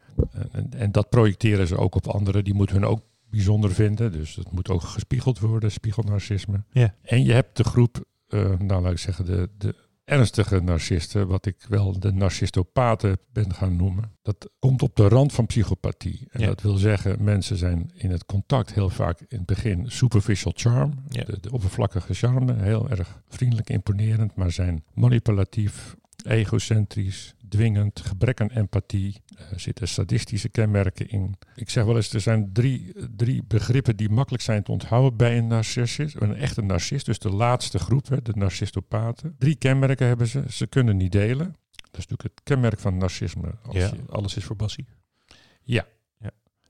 En, 0.52 0.72
en, 0.72 0.92
dat 0.92 1.08
projecteren 1.08 1.66
ze 1.66 1.76
ook 1.76 1.94
op 1.94 2.06
anderen. 2.06 2.44
Die 2.44 2.54
moeten 2.54 2.76
hun 2.76 2.84
ook 2.84 3.00
bijzonder 3.30 3.72
vinden. 3.72 4.12
Dus 4.12 4.34
dat 4.34 4.52
moet 4.52 4.68
ook 4.68 4.82
gespiegeld 4.82 5.38
worden, 5.38 5.72
spiegelnarcisme. 5.72 6.64
Ja. 6.70 6.94
En 7.02 7.24
je 7.24 7.32
hebt 7.32 7.56
de 7.56 7.64
groep, 7.64 8.04
eh, 8.28 8.58
nou 8.58 8.82
laat 8.82 8.92
ik 8.92 8.98
zeggen, 8.98 9.24
de, 9.24 9.48
de 9.58 9.74
ernstige 10.04 10.60
narcisten, 10.60 11.26
wat 11.26 11.46
ik 11.46 11.56
wel 11.68 11.98
de 12.00 12.12
narcistopaten 12.12 13.18
ben 13.32 13.54
gaan 13.54 13.76
noemen. 13.76 14.12
Dat 14.22 14.50
komt 14.58 14.82
op 14.82 14.96
de 14.96 15.08
rand 15.08 15.32
van 15.32 15.46
psychopathie. 15.46 16.26
En 16.30 16.40
Ja. 16.40 16.46
dat 16.46 16.60
wil 16.62 16.76
zeggen, 16.76 17.24
mensen 17.24 17.56
zijn 17.56 17.90
in 17.94 18.10
het 18.10 18.24
contact 18.24 18.74
heel 18.74 18.90
vaak 18.90 19.20
in 19.20 19.36
het 19.36 19.46
begin 19.46 19.90
superficial 19.90 20.52
charm. 20.56 20.92
Ja. 21.08 21.24
De, 21.24 21.40
de 21.40 21.52
oppervlakkige 21.52 22.14
charme, 22.14 22.54
heel 22.54 22.88
erg 22.90 23.22
vriendelijk, 23.28 23.70
imponerend, 23.70 24.34
maar 24.34 24.50
zijn 24.50 24.84
manipulatief, 24.94 25.96
egocentrisch, 26.24 27.34
dwingend, 27.48 28.00
gebrek 28.00 28.40
aan 28.40 28.50
empathie. 28.50 29.22
Er 29.52 29.60
zitten 29.60 29.88
sadistische 29.88 30.48
kenmerken 30.48 31.08
in. 31.08 31.34
Ik 31.56 31.70
zeg 31.70 31.84
wel 31.84 31.96
eens, 31.96 32.12
er 32.12 32.20
zijn 32.20 32.52
drie, 32.52 32.92
drie 33.16 33.42
begrippen 33.44 33.96
die 33.96 34.08
makkelijk 34.10 34.42
zijn 34.42 34.62
te 34.62 34.72
onthouden 34.72 35.16
bij 35.16 35.38
een 35.38 35.46
narcist. 35.46 36.14
Een 36.20 36.34
echte 36.36 36.62
narcist, 36.62 37.06
dus 37.06 37.18
de 37.18 37.30
laatste 37.30 37.78
groep, 37.78 38.08
hè, 38.08 38.22
de 38.22 38.32
narcistopaten. 38.34 39.34
Drie 39.38 39.56
kenmerken 39.56 40.06
hebben 40.06 40.26
ze. 40.26 40.42
Ze 40.48 40.66
kunnen 40.66 40.96
niet 40.96 41.12
delen. 41.12 41.46
Dat 41.90 42.04
is 42.04 42.06
natuurlijk 42.06 42.22
het 42.34 42.40
kenmerk 42.42 42.78
van 42.78 42.96
narcisme. 42.96 43.54
Als 43.62 43.76
Ja, 43.76 43.86
je- 43.86 44.12
alles 44.12 44.36
is 44.36 44.44
voor 44.44 44.56
Bassie. 44.56 44.86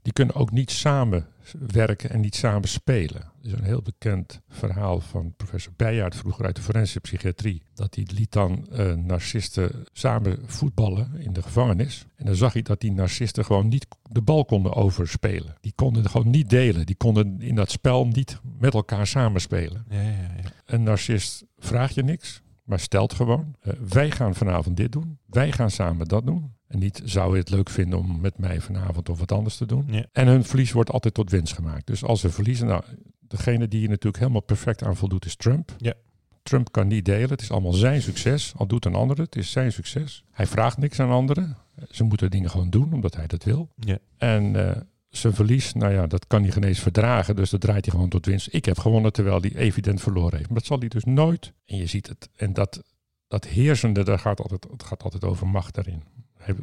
Die 0.06 0.14
kunnen 0.14 0.35
ook 0.35 0.50
niet 0.50 0.70
samen 0.70 1.26
werken 1.69 2.11
en 2.11 2.20
niet 2.20 2.35
samen 2.35 2.69
spelen. 2.69 3.20
Er 3.20 3.47
is 3.47 3.53
een 3.53 3.64
heel 3.64 3.82
bekend 3.82 4.41
verhaal 4.49 5.00
van 5.00 5.35
professor 5.37 5.73
Bijaard, 5.76 6.17
vroeger 6.17 6.44
uit 6.44 6.56
de 6.56 6.62
forensische 6.62 7.00
psychiatrie. 7.00 7.62
Dat 7.75 7.94
hij 7.94 8.06
liet 8.15 8.32
dan 8.32 8.67
eh, 8.72 8.93
narcisten 8.93 9.86
samen 9.93 10.39
voetballen 10.44 11.10
in 11.19 11.32
de 11.32 11.43
gevangenis. 11.43 12.06
En 12.17 12.27
dan 12.27 12.34
zag 12.34 12.53
hij 12.53 12.63
dat 12.63 12.81
die 12.81 12.93
narcisten 12.93 13.44
gewoon 13.44 13.69
niet 13.69 13.86
de 14.10 14.22
bal 14.22 14.44
konden 14.44 14.75
overspelen. 14.75 15.56
Die 15.60 15.72
konden 15.75 16.03
het 16.03 16.10
gewoon 16.10 16.31
niet 16.31 16.51
delen. 16.51 16.86
Die 16.86 16.96
konden 16.96 17.41
in 17.41 17.55
dat 17.55 17.70
spel 17.70 18.06
niet 18.06 18.41
met 18.58 18.75
elkaar 18.75 19.06
samenspelen. 19.06 19.84
Ja, 19.89 20.01
ja, 20.01 20.10
ja. 20.10 20.53
Een 20.67 20.82
narcist 20.82 21.44
vraagt 21.58 21.94
je 21.94 22.03
niks, 22.03 22.43
maar 22.67 22.81
stelt 22.81 23.13
gewoon: 23.13 23.55
eh, 23.61 23.73
wij 23.89 24.11
gaan 24.11 24.35
vanavond 24.35 24.77
dit 24.77 24.93
doen, 24.93 25.19
wij 25.27 25.53
gaan 25.53 25.70
samen 25.70 26.08
dat 26.08 26.27
doen. 26.27 26.55
En 26.67 26.79
niet 26.79 27.03
zou 27.05 27.32
je 27.32 27.39
het 27.39 27.51
leuk 27.51 27.70
vinden 27.70 27.99
om 27.99 28.20
met 28.20 28.39
mij 28.39 28.61
vanavond 28.61 29.08
of 29.08 29.19
wat 29.19 29.32
anders 29.32 29.56
te 29.56 29.67
doen. 29.67 29.85
Ja. 29.91 30.05
En 30.13 30.27
hun 30.27 30.44
verlies 30.44 30.73
wordt 30.73 30.91
altijd 30.91 31.15
tot 31.15 31.31
winst 31.31 31.55
gemaakt. 31.55 31.87
Dus 31.87 32.05
als 32.05 32.20
ze 32.20 32.31
verliezen, 32.31 32.67
nou, 32.67 32.82
degene 33.20 33.69
die 33.69 33.81
je 33.81 33.89
natuurlijk 33.89 34.19
helemaal 34.19 34.41
perfect 34.41 34.82
aan 34.82 34.96
voldoet 34.96 35.25
is 35.25 35.37
Trump. 35.37 35.75
Ja. 35.79 35.94
Trump 36.43 36.73
kan 36.73 36.87
niet 36.87 37.05
delen. 37.05 37.31
Het 37.31 37.41
is 37.41 37.51
allemaal 37.51 37.73
zijn 37.73 38.03
succes. 38.03 38.53
Al 38.56 38.67
doet 38.67 38.85
een 38.85 38.94
ander 38.94 39.17
het, 39.17 39.35
het 39.35 39.44
is 39.44 39.51
zijn 39.51 39.73
succes. 39.73 40.25
Hij 40.31 40.46
vraagt 40.46 40.79
niks 40.79 41.01
aan 41.01 41.11
anderen. 41.11 41.56
Ze 41.91 42.05
moeten 42.05 42.31
dingen 42.31 42.51
gewoon 42.51 42.70
doen 42.70 42.93
omdat 42.93 43.17
hij 43.17 43.27
dat 43.27 43.44
wil. 43.44 43.69
Ja. 43.77 43.99
En 44.17 44.69
eh, 44.69 44.82
zijn 45.20 45.35
verlies, 45.35 45.73
nou 45.73 45.93
ja, 45.93 46.06
dat 46.06 46.27
kan 46.27 46.43
hij 46.43 46.51
geen 46.53 46.65
eens 46.65 46.81
verdragen. 46.81 47.37
Dus 47.37 47.51
dat 47.51 47.61
draait 47.61 47.85
hij 47.85 47.94
gewoon 47.94 48.08
tot 48.11 48.27
winst. 48.27 48.49
Ik 48.51 48.65
heb 48.65 48.79
gewonnen 48.79 49.13
terwijl 49.13 49.41
hij 49.41 49.55
evident 49.55 50.01
verloren 50.01 50.37
heeft. 50.37 50.49
Maar 50.49 50.58
dat 50.58 50.67
zal 50.67 50.79
hij 50.79 50.89
dus 50.89 51.05
nooit. 51.05 51.53
En 51.65 51.77
je 51.77 51.87
ziet 51.87 52.06
het. 52.08 52.29
En 52.37 52.53
dat, 52.53 52.82
dat 53.29 53.44
heersende, 53.46 54.05
daar 54.05 54.19
gaat 54.19 54.41
altijd, 54.41 54.67
het 54.70 54.82
gaat 54.82 55.03
altijd 55.03 55.25
over 55.25 55.46
macht 55.46 55.75
daarin. 55.75 56.03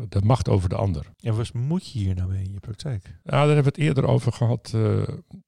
De 0.10 0.22
macht 0.24 0.50
over 0.50 0.70
de 0.70 0.76
ander. 0.76 1.06
En 1.20 1.36
wat 1.36 1.54
moet 1.54 1.92
je 1.92 2.00
hier 2.00 2.16
nou 2.16 2.30
mee 2.32 2.44
in 2.44 2.52
je 2.52 2.60
praktijk? 2.60 3.06
Ja, 3.06 3.32
daar 3.32 3.40
hebben 3.40 3.64
we 3.64 3.70
het 3.70 3.78
eerder 3.78 4.06
over 4.08 4.32
gehad. 4.32 4.72
eh, 4.76 5.02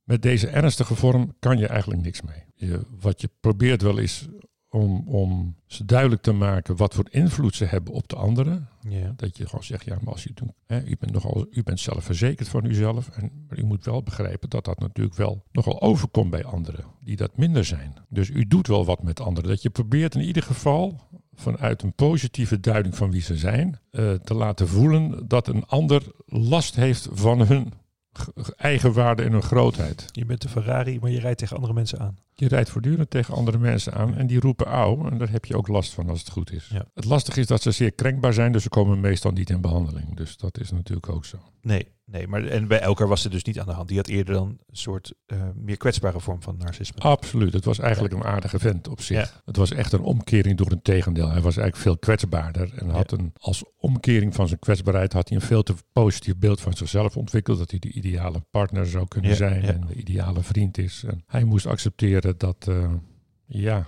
met 0.04 0.22
deze 0.22 0.48
ernstige 0.48 0.96
vorm 0.96 1.36
kan 1.40 1.58
je 1.58 1.68
eigenlijk 1.68 2.02
niks 2.02 2.22
mee. 2.22 2.44
Je, 2.56 2.82
wat 3.00 3.22
je 3.22 3.30
probeert 3.40 3.82
wel 3.82 3.98
is 3.98 4.28
om, 4.76 5.04
om 5.08 5.56
ze 5.66 5.86
duidelijk 5.86 6.22
te 6.22 6.32
maken 6.32 6.76
wat 6.76 6.94
voor 6.94 7.08
invloed 7.10 7.56
ze 7.56 7.66
hebben 7.66 7.94
op 7.94 8.08
de 8.08 8.16
anderen. 8.16 8.68
Ja. 8.90 9.14
Dat 9.16 9.38
je 9.38 9.46
gewoon 9.46 9.64
zegt, 9.64 9.86
ja, 9.86 9.98
maar 10.02 10.14
als 10.14 10.24
je 10.24 10.32
doet, 10.34 10.50
hè, 10.66 10.84
u, 10.84 10.96
bent 11.00 11.12
nogal, 11.12 11.48
u 11.52 11.64
bent 11.64 11.80
zelf 11.80 12.04
verzekerd 12.04 12.50
van 12.50 12.66
uzelf. 12.66 13.10
En, 13.10 13.32
maar 13.48 13.60
u 13.60 13.64
moet 13.64 13.86
wel 13.86 14.04
begrijpen 14.04 14.50
dat 14.50 14.66
dat 14.66 14.80
natuurlijk 14.80 15.16
wel 15.16 15.44
nogal 15.52 15.82
overkomt 15.82 16.30
bij 16.30 16.44
anderen 16.44 16.86
die 17.00 17.16
dat 17.16 17.38
minder 17.38 17.66
zijn. 17.66 17.94
Dus 18.10 18.30
u 18.30 18.48
doet 18.48 18.68
wel 18.68 18.86
wat 18.86 19.04
met 19.04 19.20
anderen. 19.20 19.50
Dat 19.50 19.62
je 19.62 19.70
probeert 19.70 20.16
in 20.16 20.22
ieder 20.22 20.44
geval 20.44 21.00
vanuit 21.34 21.84
een 21.84 21.94
positieve 21.94 22.60
duiding 22.60 22.96
van 22.96 23.12
wie 23.12 23.22
ze 23.22 23.38
zijn, 23.38 23.80
eh, 23.92 24.14
te 24.14 24.34
laten 24.34 24.68
voelen 24.68 25.28
dat 25.28 25.48
een 25.48 25.66
ander 25.66 26.04
last 26.26 26.76
heeft 26.76 27.08
van 27.12 27.42
hun 27.42 27.74
eigen 28.56 28.94
waarde 28.94 29.24
en 29.24 29.32
hun 29.32 29.42
grootheid. 29.42 30.06
Je 30.12 30.26
bent 30.26 30.42
de 30.42 30.50
Ferrari, 30.50 31.00
maar 31.00 31.10
je 31.10 31.20
rijdt 31.20 31.40
tegen 31.40 31.56
andere 31.56 31.74
mensen 31.74 32.00
aan. 32.00 32.18
Je 32.38 32.48
rijdt 32.48 32.70
voortdurend 32.70 33.10
tegen 33.10 33.34
andere 33.34 33.58
mensen 33.58 33.94
aan 33.94 34.16
en 34.16 34.28
die 34.28 34.40
roepen 34.40 34.66
auw. 34.66 35.10
En 35.10 35.18
daar 35.18 35.32
heb 35.32 35.46
je 35.46 35.58
ook 35.58 35.68
last 35.68 35.94
van 35.94 36.10
als 36.10 36.20
het 36.20 36.30
goed 36.30 36.52
is. 36.52 36.70
Ja. 36.72 36.86
Het 36.94 37.06
lastige 37.06 37.40
is 37.40 37.48
dat 37.48 37.62
ze 37.62 37.72
zeer 37.72 37.92
krenkbaar 37.92 38.34
zijn, 38.34 38.52
dus 38.52 38.64
ze 38.64 38.70
komen 38.70 39.00
meestal 39.00 39.32
niet 39.32 39.50
in 39.50 39.62
behandeling. 39.62 40.16
Dus 40.16 40.38
dat 40.38 40.60
is 40.60 40.72
natuurlijk 40.72 41.10
ook 41.10 41.26
zo. 41.26 41.38
Nee, 41.62 41.88
nee, 42.06 42.28
maar 42.28 42.44
en 42.44 42.68
bij 42.68 42.80
Elker 42.80 43.08
was 43.08 43.24
het 43.24 43.32
dus 43.32 43.44
niet 43.44 43.60
aan 43.60 43.66
de 43.66 43.72
hand. 43.72 43.88
Die 43.88 43.98
had 43.98 44.08
eerder 44.08 44.34
dan 44.34 44.48
een 44.48 44.76
soort 44.78 45.14
eh, 45.26 45.38
meer 45.56 45.78
kwetsbare 45.78 46.20
vorm 46.20 46.42
van 46.42 46.58
narcisme. 46.58 47.00
Absoluut. 47.00 47.54
Het 47.54 47.66
was 47.66 47.80
eigenlijk 47.80 48.14
een 48.14 48.24
aardige 48.24 48.60
vent 48.60 48.88
op 48.88 49.02
zich. 49.02 49.18
Ja. 49.18 49.42
Het 49.46 49.56
was 49.56 49.72
echt 49.72 49.92
een 49.92 50.02
omkering 50.02 50.58
door 50.58 50.72
een 50.72 50.82
tegendeel. 50.82 51.30
Hij 51.30 51.42
was 51.42 51.58
eigenlijk 51.58 51.78
veel 51.78 51.98
kwetsbaarder. 51.98 52.74
En 52.78 52.90
had 52.90 53.12
een, 53.12 53.34
als 53.38 53.64
omkering 53.78 54.36
van 54.36 54.48
zijn 54.48 54.60
kwetsbaarheid 54.60 55.14
had 55.14 55.30
hij 55.30 55.38
een 55.38 55.44
veel 55.44 55.64
te 55.64 55.74
positief 55.92 56.38
beeld 56.38 56.62
van 56.62 56.74
zichzelf 56.74 57.18
ontwikkeld. 57.18 57.58
Dat 57.58 57.70
hij 57.70 57.80
de 57.80 57.92
ideale 57.92 58.44
partner 58.50 58.88
zou 58.88 59.08
kunnen 59.08 59.36
zijn 59.36 59.64
en 59.64 59.86
de 59.88 59.94
ideale 59.94 60.44
vriend 60.44 60.78
is. 60.78 61.04
En 61.08 61.24
hij 61.28 61.44
moest 61.44 61.66
accepteren 61.66 62.25
dat, 62.38 62.68
eh, 62.68 62.94
ja, 63.46 63.88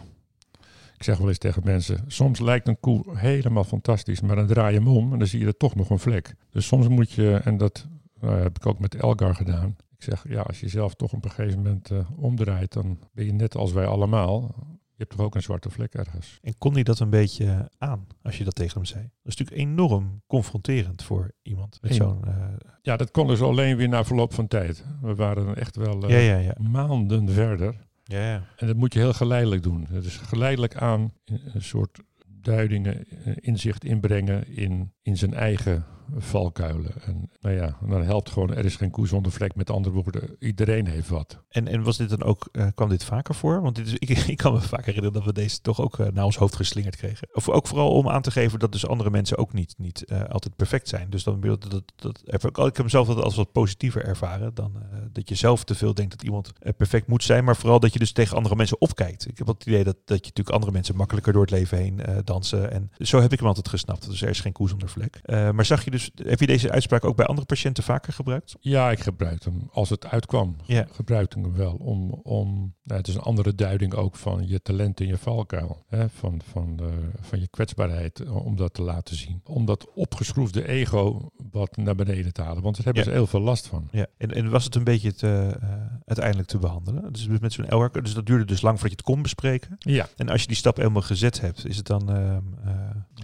ik 0.98 1.04
zeg 1.04 1.18
wel 1.18 1.28
eens 1.28 1.38
tegen 1.38 1.62
mensen, 1.66 2.04
soms 2.08 2.40
lijkt 2.40 2.68
een 2.68 2.80
koe 2.80 3.04
helemaal 3.18 3.64
fantastisch, 3.64 4.22
maar 4.22 4.36
dan 4.36 4.48
draai 4.48 4.74
je 4.74 4.80
hem 4.80 4.88
om 4.88 5.14
en 5.14 5.20
dan 5.20 5.28
zie 5.28 5.40
je 5.40 5.46
er 5.46 5.58
toch 5.58 5.76
nog 5.76 5.90
een 5.90 6.00
vlek. 6.00 6.36
Dus 6.50 6.68
soms 6.68 6.88
moet 6.88 7.12
je, 7.12 7.36
en 7.44 7.58
dat 7.58 7.88
nou, 8.22 8.42
heb 8.42 8.58
ik 8.58 8.66
ook 8.66 8.80
met 8.80 8.96
Elgar 8.96 9.36
gedaan. 9.36 9.76
Ik 9.98 10.04
zeg, 10.04 10.26
ja, 10.30 10.42
als 10.42 10.60
je 10.60 10.68
zelf 10.68 10.94
toch 10.96 11.14
op 11.14 11.24
een 11.26 11.32
gegeven 11.32 11.58
moment 11.62 11.92
eh, 11.92 11.98
omdraait, 12.16 12.74
dan 12.74 13.00
ben 13.14 13.26
je 13.26 13.34
net 13.34 13.56
als 13.56 13.72
wij 13.72 13.86
allemaal. 13.86 14.56
Je 14.70 15.04
hebt 15.04 15.10
toch 15.18 15.26
ook 15.26 15.36
een 15.36 15.42
zwarte 15.42 15.70
vlek 15.70 15.94
ergens. 15.94 16.40
En 16.42 16.58
kon 16.58 16.74
hij 16.74 16.84
dat 16.84 17.00
een 17.00 17.10
beetje 17.10 17.70
aan 17.78 18.08
als 18.22 18.38
je 18.38 18.44
dat 18.44 18.56
tegen 18.56 18.74
hem 18.74 18.86
zei? 18.86 19.02
Dat 19.02 19.34
is 19.34 19.36
natuurlijk 19.38 19.68
enorm 19.70 20.22
confronterend 20.28 21.04
voor 21.04 21.32
iemand 21.42 21.78
met 21.82 21.96
zo'n. 21.96 22.24
eh, 22.28 22.34
Ja, 22.82 22.98
dat 22.98 23.12
kon 23.12 23.28
dus 23.28 23.42
alleen 23.42 23.78
weer 23.78 23.90
na 23.90 24.04
verloop 24.04 24.34
van 24.34 24.48
tijd. 24.48 24.86
We 25.02 25.16
waren 25.16 25.56
echt 25.56 25.76
wel 25.76 26.10
ja, 26.10 26.18
ja, 26.18 26.38
ja. 26.38 26.56
maanden 26.72 27.30
verder. 27.30 27.86
Ja. 28.08 28.44
En 28.56 28.68
dat 28.68 28.76
moet 28.76 28.94
je 28.94 29.00
heel 29.00 29.14
geleidelijk 29.14 29.64
doen. 29.64 29.88
Dus 29.90 30.18
geleidelijk 30.18 30.76
aan 30.76 31.14
een 31.26 31.42
een 31.54 31.62
soort 31.62 32.00
duidingen, 32.28 33.06
eh, 33.08 33.34
inzicht 33.36 33.84
inbrengen 33.84 34.48
in, 34.48 34.94
in 35.02 35.18
zijn 35.18 35.34
eigen 35.34 35.86
valkuilen. 36.16 36.92
En 37.06 37.30
nou 37.42 37.56
ja, 37.56 37.78
dan 37.88 38.04
helpt 38.04 38.30
gewoon, 38.30 38.54
er 38.54 38.66
is 38.66 38.76
geen 38.76 38.92
koe 38.92 39.08
zonder 39.08 39.32
vlek. 39.32 39.56
Met 39.56 39.70
andere 39.70 39.96
woorden, 39.96 40.36
iedereen 40.40 40.88
heeft 40.88 41.10
wat. 41.10 41.38
En, 41.50 41.68
en 41.68 41.84
was 41.84 41.98
dit 41.98 42.10
dan 42.10 42.24
ook, 42.24 42.50
eh, 42.52 42.68
kwam 42.76 42.90
dit 42.90 43.04
vaker 43.04 43.36
voor? 43.36 43.62
Want 43.62 43.76
dit 43.76 43.88
is, 43.88 43.94
ik, 44.10 44.10
ik 44.10 44.38
kan 44.38 44.54
me 44.54 44.62
vaak 44.62 44.86
herinneren 44.86 45.14
dat 45.14 45.26
we 45.26 45.34
deze 45.34 45.62
toch 45.62 45.82
ook 45.82 46.00
eh, 46.00 46.08
naar 46.08 46.26
ons 46.26 46.38
hoofd 46.38 46.56
geslingerd 46.56 46.96
kregen. 46.96 47.28
Of 47.34 47.50
ook 47.50 47.68
vooral 47.68 47.92
om 47.92 48.10
aan 48.10 48.22
te 48.22 48.32
geven 48.32 48.60
dat 48.60 48.72
dus 48.72 48.88
andere 48.88 49.10
mensen 49.10 49.38
ook 49.38 49.54
niet, 49.54 49.74
niet 49.78 50.06
eh, 50.06 50.24
altijd 50.24 50.56
perfect 50.56 50.88
zijn. 50.88 51.10
Dus 51.10 51.24
dan 51.24 51.42
dat, 51.42 51.62
dat, 51.70 51.84
dat 51.96 52.22
ik, 52.26 52.56
heb 52.56 52.84
mezelf 52.84 53.08
dat 53.08 53.24
als 53.24 53.36
wat 53.36 53.52
positiever 53.52 54.06
ervaren 54.06 54.54
dan 54.54 54.76
dat 55.12 55.30
je 55.30 55.36
zelf 55.36 55.64
te 55.64 55.76
veel 55.76 55.94
denkt 55.94 56.12
dat 56.12 56.24
iemand 56.24 56.54
perfect 56.78 57.08
moet 57.08 57.24
zijn. 57.24 57.44
Maar 57.44 57.56
vooral 57.56 57.80
dat 57.80 57.94
je 57.94 58.00
dus 58.00 58.12
tegen 58.12 58.38
andere 58.38 58.56
mensen 58.56 58.82
opkijkt. 58.82 59.28
Ik 59.28 59.38
heb 59.38 59.48
het 59.48 59.66
idee 59.66 59.84
dat, 59.84 59.96
dat 60.06 60.18
je 60.18 60.26
natuurlijk 60.26 60.56
andere 60.56 60.72
mensen 60.72 60.96
makkelijker 60.96 61.34
door 61.34 61.42
het 61.42 61.52
leven 61.52 61.78
heen 61.78 62.02
dansen. 62.24 62.72
En 62.72 62.92
zo 62.98 63.22
heb 63.22 63.32
ik 63.32 63.40
hem 63.40 63.48
altijd 63.48 63.68
gesnapt. 63.68 64.10
Dus 64.10 64.22
er 64.22 64.30
is 64.30 64.40
geen 64.40 64.52
koe 64.52 64.70
zonder 64.70 64.90
vlek. 64.90 65.22
Maar 65.28 65.66
zag 65.66 65.84
je 65.84 65.92
dus, 65.92 65.97
heb 66.16 66.40
je 66.40 66.48
deze 66.48 66.72
uitspraak 66.72 67.06
ook 67.06 67.16
bij 67.16 67.26
andere 67.26 67.48
patiënten 67.48 67.84
vaker 67.84 68.14
gebruikt? 68.14 68.56
Ja, 68.60 68.92
ik 68.92 69.00
gebruik 69.00 69.44
hem. 69.44 69.70
Als 69.72 69.90
het 69.90 70.06
uitkwam, 70.06 70.56
Ja. 70.66 70.86
gebruikte 70.92 71.38
ik 71.40 71.46
hem 71.46 71.54
wel. 71.56 71.74
Om, 71.74 72.12
om, 72.24 72.74
nou, 72.84 73.00
het 73.00 73.08
is 73.08 73.16
een 73.16 73.22
andere 73.22 73.56
duiding 73.56 73.94
ook 73.94 74.16
van 74.16 74.48
je 74.48 74.62
talent 74.62 75.00
en 75.00 75.08
je 75.08 75.18
valkuil. 75.18 75.84
Hè? 75.88 76.10
Van, 76.10 76.42
van, 76.52 76.76
de, 76.76 76.90
van 77.22 77.40
je 77.40 77.48
kwetsbaarheid, 77.48 78.20
eh, 78.20 78.46
om 78.46 78.56
dat 78.56 78.74
te 78.74 78.82
laten 78.82 79.16
zien. 79.16 79.42
Om 79.46 79.66
dat 79.66 79.94
opgeschroefde 79.94 80.68
ego 80.68 81.30
wat 81.52 81.78
naar 81.78 81.96
beneden 81.96 82.34
te 82.34 82.42
halen. 82.42 82.64
Want 82.64 82.76
daar 82.76 82.86
hebben 82.86 83.04
Ja. 83.04 83.10
ze 83.10 83.16
heel 83.16 83.28
veel 83.28 83.40
last 83.42 83.68
van. 83.68 83.88
Ja, 83.92 84.06
en, 84.18 84.34
en 84.34 84.50
was 84.50 84.64
het 84.64 84.76
een 84.76 84.84
beetje 84.84 85.14
te, 85.14 85.58
eh, 85.62 85.70
uiteindelijk 86.06 86.48
te 86.48 86.58
behandelen? 86.58 87.14
Dus 87.14 87.28
met 87.28 87.54
zo'n 87.54 87.66
Elwerker, 87.66 88.04
dus 88.04 88.14
dat 88.14 88.26
duurde 88.26 88.46
dus 88.46 88.62
lang 88.62 88.80
voordat 88.80 88.98
je 89.00 89.04
het 89.06 89.14
kon 89.16 89.22
bespreken. 89.22 89.76
Ja, 89.80 90.08
En 90.16 90.30
als 90.30 90.42
je 90.42 90.48
die 90.48 90.56
stap 90.56 90.78
helemaal 90.78 91.02
gezet 91.02 91.42
hebt, 91.42 91.66
is 91.66 91.78
het 91.78 91.86
dan, 91.86 92.10
ehm, 92.12 92.42
eh, 92.66 92.74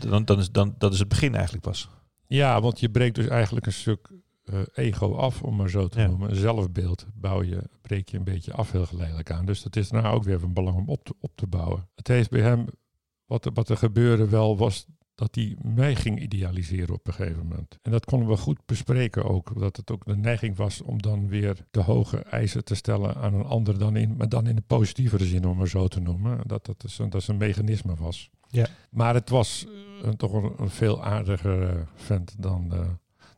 dan, 0.09 0.25
dan 0.25 0.39
is 0.39 0.51
dan 0.51 0.75
dat 0.77 0.93
is 0.93 0.99
het 0.99 1.07
begin 1.07 1.33
eigenlijk 1.35 1.63
pas. 1.63 1.89
Ja 2.35 2.61
want 2.61 2.79
je 2.79 2.89
breekt 2.89 3.15
dus 3.15 3.27
eigenlijk 3.27 3.65
een 3.65 3.73
stuk 3.73 4.09
eh, 4.43 4.59
ego 4.73 5.15
af, 5.15 5.41
om 5.41 5.55
maar 5.55 5.69
zo 5.69 5.87
te 5.87 5.99
Ja. 5.99 6.07
noemen. 6.07 6.29
Een 6.29 6.35
zelfbeeld 6.35 7.05
bouw 7.13 7.43
je, 7.43 7.69
breek 7.81 8.09
je 8.09 8.17
een 8.17 8.23
beetje 8.23 8.53
af 8.53 8.71
heel 8.71 8.85
geleidelijk 8.85 9.31
aan. 9.31 9.45
Dus 9.45 9.61
dat 9.63 9.75
is 9.75 9.91
nou 9.91 10.05
ook 10.15 10.23
weer 10.23 10.39
van 10.39 10.53
belang 10.53 10.77
om 10.77 10.89
op 10.89 11.03
te, 11.03 11.13
op 11.19 11.31
te 11.35 11.47
bouwen. 11.47 11.87
Het 11.95 12.07
heeft 12.07 12.29
bij 12.29 12.41
hem, 12.41 12.65
wat, 13.25 13.45
er- 13.45 13.53
wat 13.53 13.69
er 13.69 13.77
gebeurde 13.77 14.29
wel, 14.29 14.57
was 14.57 14.85
dat 15.15 15.35
hij 15.35 15.57
mij 15.61 15.95
ging 15.95 16.21
idealiseren 16.21 16.93
op 16.95 17.07
een 17.07 17.13
gegeven 17.13 17.47
moment. 17.47 17.79
En 17.81 17.91
dat 17.91 18.05
konden 18.05 18.27
we 18.27 18.37
goed 18.37 18.59
bespreken 18.65 19.23
ook. 19.25 19.59
Dat 19.59 19.77
het 19.77 19.91
ook 19.91 20.05
de 20.05 20.15
neiging 20.17 20.55
was 20.55 20.81
om 20.81 21.01
dan 21.01 21.27
weer 21.27 21.65
de 21.71 21.81
hoge 21.81 22.17
eisen 22.17 22.63
te 22.63 22.75
stellen 22.75 23.15
aan 23.15 23.33
een 23.33 23.45
ander, 23.45 23.77
dan 23.79 23.95
in, 23.95 24.15
maar 24.17 24.29
dan 24.29 24.47
in 24.47 24.55
een 24.57 24.65
positievere 24.67 25.25
zin, 25.25 25.45
om 25.45 25.57
maar 25.57 25.67
zo 25.67 25.87
te 25.87 25.99
noemen. 25.99 26.39
Dat 26.47 26.65
dat, 26.65 26.83
is, 26.83 26.97
een- 26.97 27.09
dat 27.09 27.21
is 27.21 27.27
een 27.27 27.37
mechanisme 27.37 27.95
was. 27.95 28.29
Ja. 28.53 28.67
Maar 28.89 29.13
het 29.13 29.29
was 29.29 29.65
toch 30.17 30.33
een, 30.33 30.53
een 30.57 30.69
veel 30.69 31.03
aardiger 31.03 31.69
eh, 31.69 31.75
vent 31.95 32.35
dan, 32.37 32.73
eh, 32.73 32.79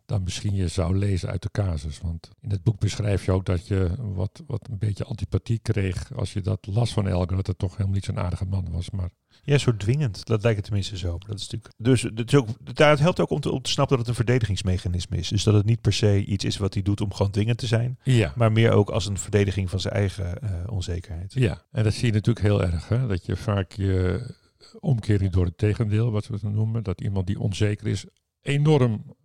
dan 0.05 0.23
misschien 0.23 0.55
je 0.55 0.67
zou 0.67 0.97
lezen 0.97 1.29
uit 1.29 1.41
de 1.41 1.51
casus. 1.51 1.99
Want 1.99 2.29
in 2.41 2.49
het 2.49 2.63
boek 2.63 2.79
beschrijf 2.79 3.25
je 3.25 3.31
ook 3.31 3.45
dat 3.45 3.67
je 3.67 3.91
wat, 3.97 4.43
wat 4.47 4.67
een 4.71 4.77
beetje 4.77 5.03
antipathie 5.03 5.59
kreeg 5.59 6.15
als 6.15 6.33
je 6.33 6.41
dat 6.41 6.67
las 6.67 6.93
van 6.93 7.07
Elger, 7.07 7.35
dat 7.35 7.47
het 7.47 7.57
toch 7.57 7.71
helemaal 7.71 7.93
niet 7.93 8.05
zo'n 8.05 8.19
aardige 8.19 8.45
man 8.45 8.71
was. 8.71 8.89
Maar 8.89 9.09
Ja, 9.43 9.57
zo 9.57 9.77
dwingend. 9.77 10.25
Dat 10.25 10.41
lijkt 10.43 10.57
het 10.57 10.65
tenminste 10.65 10.97
zo. 10.97 11.11
Maar 11.17 11.27
dat 11.27 11.39
is 11.39 11.49
natuurlijk... 11.49 11.73
Dus 11.77 12.01
het, 12.01 12.33
is 12.33 12.35
ook, 12.35 12.47
het 12.63 12.99
helpt 12.99 13.19
ook 13.19 13.29
om 13.29 13.39
te, 13.39 13.51
om 13.51 13.61
te 13.61 13.69
snappen 13.69 13.97
dat 13.97 14.07
het 14.07 14.17
een 14.17 14.25
verdedigingsmechanisme 14.25 15.17
is. 15.17 15.27
Dus 15.27 15.43
dat 15.43 15.53
het 15.53 15.65
niet 15.65 15.81
per 15.81 15.93
se 15.93 16.25
iets 16.25 16.45
is 16.45 16.57
wat 16.57 16.73
hij 16.73 16.83
doet 16.83 17.01
om 17.01 17.13
gewoon 17.13 17.31
dwingend 17.31 17.57
te 17.57 17.67
zijn. 17.67 17.99
ja, 18.03 18.33
Maar 18.35 18.51
meer 18.51 18.71
ook 18.71 18.89
als 18.89 19.05
een 19.05 19.17
verdediging 19.17 19.69
van 19.69 19.79
zijn 19.79 19.93
eigen 19.93 20.41
eh, 20.41 20.49
onzekerheid. 20.67 21.33
Ja, 21.33 21.61
en 21.71 21.83
dat 21.83 21.93
zie 21.93 22.05
je 22.05 22.13
natuurlijk 22.13 22.45
heel 22.45 22.63
erg. 22.63 22.87
Hè? 22.87 23.07
Dat 23.07 23.25
je 23.25 23.35
vaak 23.35 23.71
je 23.71 24.23
omkering 24.79 25.31
door 25.31 25.45
het 25.45 25.57
tegendeel, 25.57 26.11
wat 26.11 26.27
we 26.27 26.33
het 26.33 26.43
noemen, 26.43 26.83
dat 26.83 27.01
iemand 27.01 27.27
die 27.27 27.39
onzeker 27.39 27.87
is, 27.87 28.05
enorm 28.41 29.15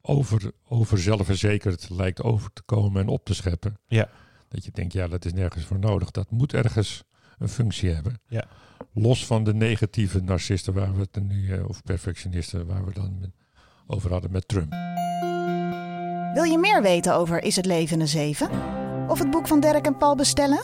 over, 0.00 0.52
over 0.68 0.98
zelfverzekerd 0.98 1.90
lijkt 1.90 2.22
over 2.22 2.52
te 2.52 2.62
komen 2.62 3.00
en 3.00 3.08
op 3.08 3.24
te 3.24 3.34
scheppen. 3.34 3.78
Ja. 3.86 4.08
Dat 4.48 4.64
je 4.64 4.70
denkt, 4.70 4.92
ja, 4.92 5.08
dat 5.08 5.24
is 5.24 5.32
nergens 5.32 5.64
voor 5.64 5.78
nodig. 5.78 6.10
Dat 6.10 6.30
moet 6.30 6.54
ergens 6.54 7.04
een 7.38 7.48
functie 7.48 7.90
hebben. 7.90 8.20
Ja. 8.26 8.44
Los 8.92 9.26
van 9.26 9.44
de 9.44 9.54
negatieve 9.54 10.20
narcisten 10.20 10.74
waar 10.74 10.94
we 10.94 11.00
het 11.00 11.16
er 11.16 11.22
nu, 11.22 11.52
eh, 11.52 11.68
of 11.68 11.82
perfectionisten, 11.82 12.66
waar 12.66 12.84
we 12.84 12.92
dan 12.92 13.32
over 13.86 14.10
hadden 14.10 14.30
met 14.30 14.48
Trump. 14.48 14.72
Wil 16.34 16.44
je 16.44 16.58
meer 16.58 16.82
weten 16.82 17.14
over 17.14 17.42
Is 17.42 17.56
het 17.56 17.66
leven 17.66 18.00
een 18.00 18.08
zeven? 18.08 18.50
Of 19.08 19.18
het 19.18 19.30
boek 19.30 19.46
van 19.46 19.60
Dirk 19.60 19.86
en 19.86 19.96
Paul 19.96 20.16
bestellen? 20.16 20.60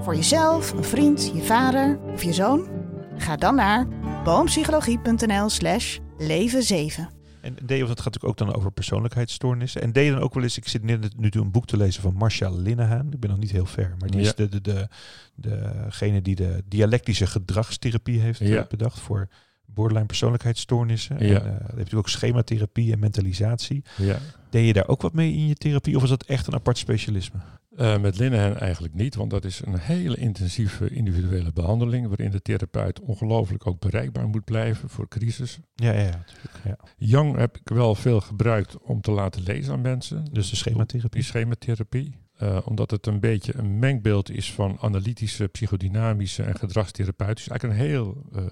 Voor 0.00 0.14
jezelf, 0.14 0.72
een 0.72 0.84
vriend, 0.84 1.30
je 1.34 1.42
vader 1.42 1.98
of 2.12 2.22
je 2.22 2.32
zoon? 2.32 2.77
Ga 3.18 3.36
dan 3.36 3.54
naar 3.54 3.86
boompsychologie.nl 4.24 5.48
slash 5.48 5.98
leven 6.18 6.62
7. 6.62 7.08
En 7.40 7.54
deed, 7.62 7.78
want 7.78 7.88
het 7.90 8.00
gaat 8.00 8.12
natuurlijk 8.12 8.24
ook 8.40 8.46
dan 8.48 8.56
over 8.56 8.72
persoonlijkheidsstoornissen. 8.72 9.82
En 9.82 9.92
deed 9.92 10.04
je 10.04 10.10
dan 10.12 10.20
ook 10.20 10.34
wel 10.34 10.42
eens, 10.42 10.56
ik 10.56 10.68
zit 10.68 10.82
nu 10.82 10.98
een 11.30 11.50
boek 11.50 11.66
te 11.66 11.76
lezen 11.76 12.02
van 12.02 12.14
Marcia 12.14 12.50
Linehan. 12.50 13.12
Ik 13.12 13.20
ben 13.20 13.30
nog 13.30 13.38
niet 13.38 13.50
heel 13.50 13.66
ver, 13.66 13.94
maar 13.98 14.10
die 14.10 14.20
Ja. 14.20 14.26
is 14.26 14.34
de, 14.34 14.48
de, 14.48 14.60
de, 14.60 14.88
degene 15.34 16.22
die 16.22 16.34
de 16.34 16.62
dialectische 16.68 17.26
gedragstherapie 17.26 18.20
heeft 18.20 18.40
eh, 18.40 18.48
Ja. 18.48 18.66
bedacht 18.68 18.98
voor 19.00 19.28
borderline 19.66 20.06
persoonlijkheidsstoornissen. 20.06 21.26
Ja. 21.26 21.40
En, 21.40 21.46
eh, 21.46 21.52
je 21.52 21.64
natuurlijk 21.68 21.94
ook 21.94 22.08
schematherapie 22.08 22.92
en 22.92 22.98
mentalisatie. 22.98 23.82
Ja. 23.96 24.18
Deed 24.50 24.66
je 24.66 24.72
daar 24.72 24.88
ook 24.88 25.02
wat 25.02 25.12
mee 25.12 25.32
in 25.32 25.46
je 25.46 25.54
therapie 25.54 25.94
of 25.94 26.00
was 26.00 26.10
dat 26.10 26.24
echt 26.24 26.46
een 26.46 26.54
apart 26.54 26.78
specialisme? 26.78 27.38
Eh, 27.78 27.98
met 27.98 28.18
Linehan 28.18 28.56
eigenlijk 28.56 28.94
niet, 28.94 29.14
want 29.14 29.30
dat 29.30 29.44
is 29.44 29.60
een 29.64 29.78
hele 29.78 30.16
intensieve 30.16 30.90
individuele 30.90 31.52
behandeling, 31.52 32.06
waarin 32.06 32.30
de 32.30 32.42
therapeut 32.42 33.00
ongelooflijk 33.00 33.66
ook 33.66 33.80
bereikbaar 33.80 34.28
moet 34.28 34.44
blijven 34.44 34.88
voor 34.88 35.08
crisis. 35.08 35.58
Ja, 35.74 35.92
ja, 35.92 36.00
ja, 36.00 36.16
natuurlijk. 36.26 36.64
Ja. 36.64 36.76
Young 36.96 37.36
heb 37.36 37.56
ik 37.56 37.68
wel 37.68 37.94
veel 37.94 38.20
gebruikt 38.20 38.78
om 38.78 39.00
te 39.00 39.10
laten 39.10 39.42
lezen 39.42 39.72
aan 39.72 39.80
mensen. 39.80 40.24
Dus 40.32 40.50
de 40.50 40.56
schematherapie. 40.56 41.20
Die 41.20 41.22
schematherapie. 41.22 42.14
Eh, 42.36 42.58
omdat 42.64 42.90
het 42.90 43.06
een 43.06 43.20
beetje 43.20 43.54
een 43.56 43.78
mengbeeld 43.78 44.30
is 44.30 44.52
van 44.52 44.78
analytische, 44.80 45.48
psychodynamische 45.48 46.42
en 46.42 46.54
gedragstherapeutische. 46.54 47.50
Eigenlijk 47.50 47.80
een 47.80 47.86
heel, 47.86 48.22
eh, 48.34 48.44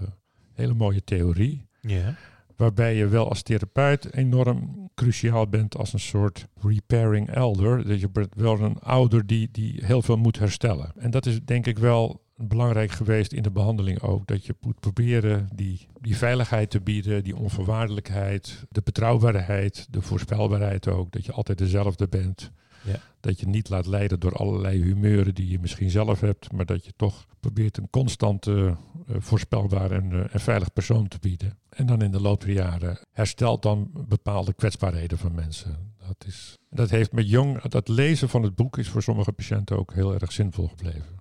hele 0.52 0.75
mooie 0.75 1.04
theorie. 1.04 1.66
Ja. 1.80 2.14
Waarbij 2.57 2.97
je 2.97 3.07
wel 3.07 3.29
als 3.29 3.43
therapeut 3.43 4.15
enorm 4.15 4.91
cruciaal 4.95 5.49
bent 5.49 5.77
als 5.77 5.93
een 5.93 6.01
soort 6.01 6.47
repairing 6.61 7.31
elder. 7.31 7.89
Dat 7.89 8.01
je 8.01 8.11
bent 8.11 8.35
wel 8.35 8.61
een 8.61 8.79
ouder 8.79 9.27
die, 9.27 9.49
die 9.53 9.85
heel 9.85 10.03
veel 10.03 10.17
moet 10.17 10.39
herstellen. 10.39 10.93
En 10.97 11.11
dat 11.11 11.27
is 11.27 11.41
denk 11.45 11.67
ik 11.67 11.79
wel 11.79 12.25
belangrijk 12.37 12.91
geweest 12.91 13.33
in 13.33 13.43
de 13.43 13.51
behandeling 13.51 14.03
ook. 14.03 14.27
Dat 14.27 14.47
je 14.47 14.55
moet 14.61 14.81
proberen 14.81 15.49
die, 15.55 15.87
die 16.01 16.17
veiligheid 16.17 16.71
te 16.71 16.81
bieden, 16.81 17.25
die 17.25 17.37
onvoorwaardelijkheid, 17.37 18.65
de 18.71 18.81
betrouwbaarheid, 18.85 19.87
de 19.91 20.03
voorspelbaarheid 20.03 20.89
ook. 20.89 21.13
Dat 21.13 21.25
je 21.25 21.33
altijd 21.33 21.59
dezelfde 21.59 22.09
bent. 22.09 22.51
Ja. 22.85 23.00
Dat 23.21 23.40
je 23.40 23.47
niet 23.47 23.68
laat 23.68 23.87
leiden 23.87 24.21
door 24.21 24.33
allerlei 24.33 24.83
humeuren 24.83 25.35
die 25.35 25.49
je 25.49 25.59
misschien 25.59 25.90
zelf 25.90 26.21
hebt, 26.21 26.52
maar 26.52 26.66
dat 26.66 26.85
je 26.85 26.92
toch 26.97 27.26
probeert 27.40 27.76
een 27.76 27.90
constante, 27.90 28.76
eh, 29.06 29.16
voorspelbaar 29.18 29.90
en, 29.90 30.12
eh, 30.12 30.35
en 30.35 30.40
veilig 30.40 30.73
persoon 30.73 31.09
te 31.09 31.18
bieden. 31.21 31.59
En 31.68 31.87
dan 31.87 32.02
in 32.02 32.11
de 32.11 32.21
loop 32.21 32.40
der 32.40 32.52
jaren 32.52 32.99
herstelt 33.12 33.62
dan 33.62 33.90
bepaalde 34.09 34.52
kwetsbaarheden 34.52 35.18
van 35.18 35.35
mensen. 35.35 35.95
Dat, 36.06 36.25
is, 36.26 36.59
dat 36.71 36.90
heeft 36.90 37.12
met 37.12 37.28
jong, 37.28 37.62
dat 37.62 37.88
lezen 37.88 38.28
van 38.28 38.42
het 38.42 38.54
boek 38.54 38.78
is 38.78 38.88
voor 38.88 39.02
sommige 39.02 39.33
patiënten 39.33 39.78
ook 39.78 39.92
heel 39.92 40.14
erg 40.14 40.33
zinvol 40.33 40.68
gebleven. 40.68 41.16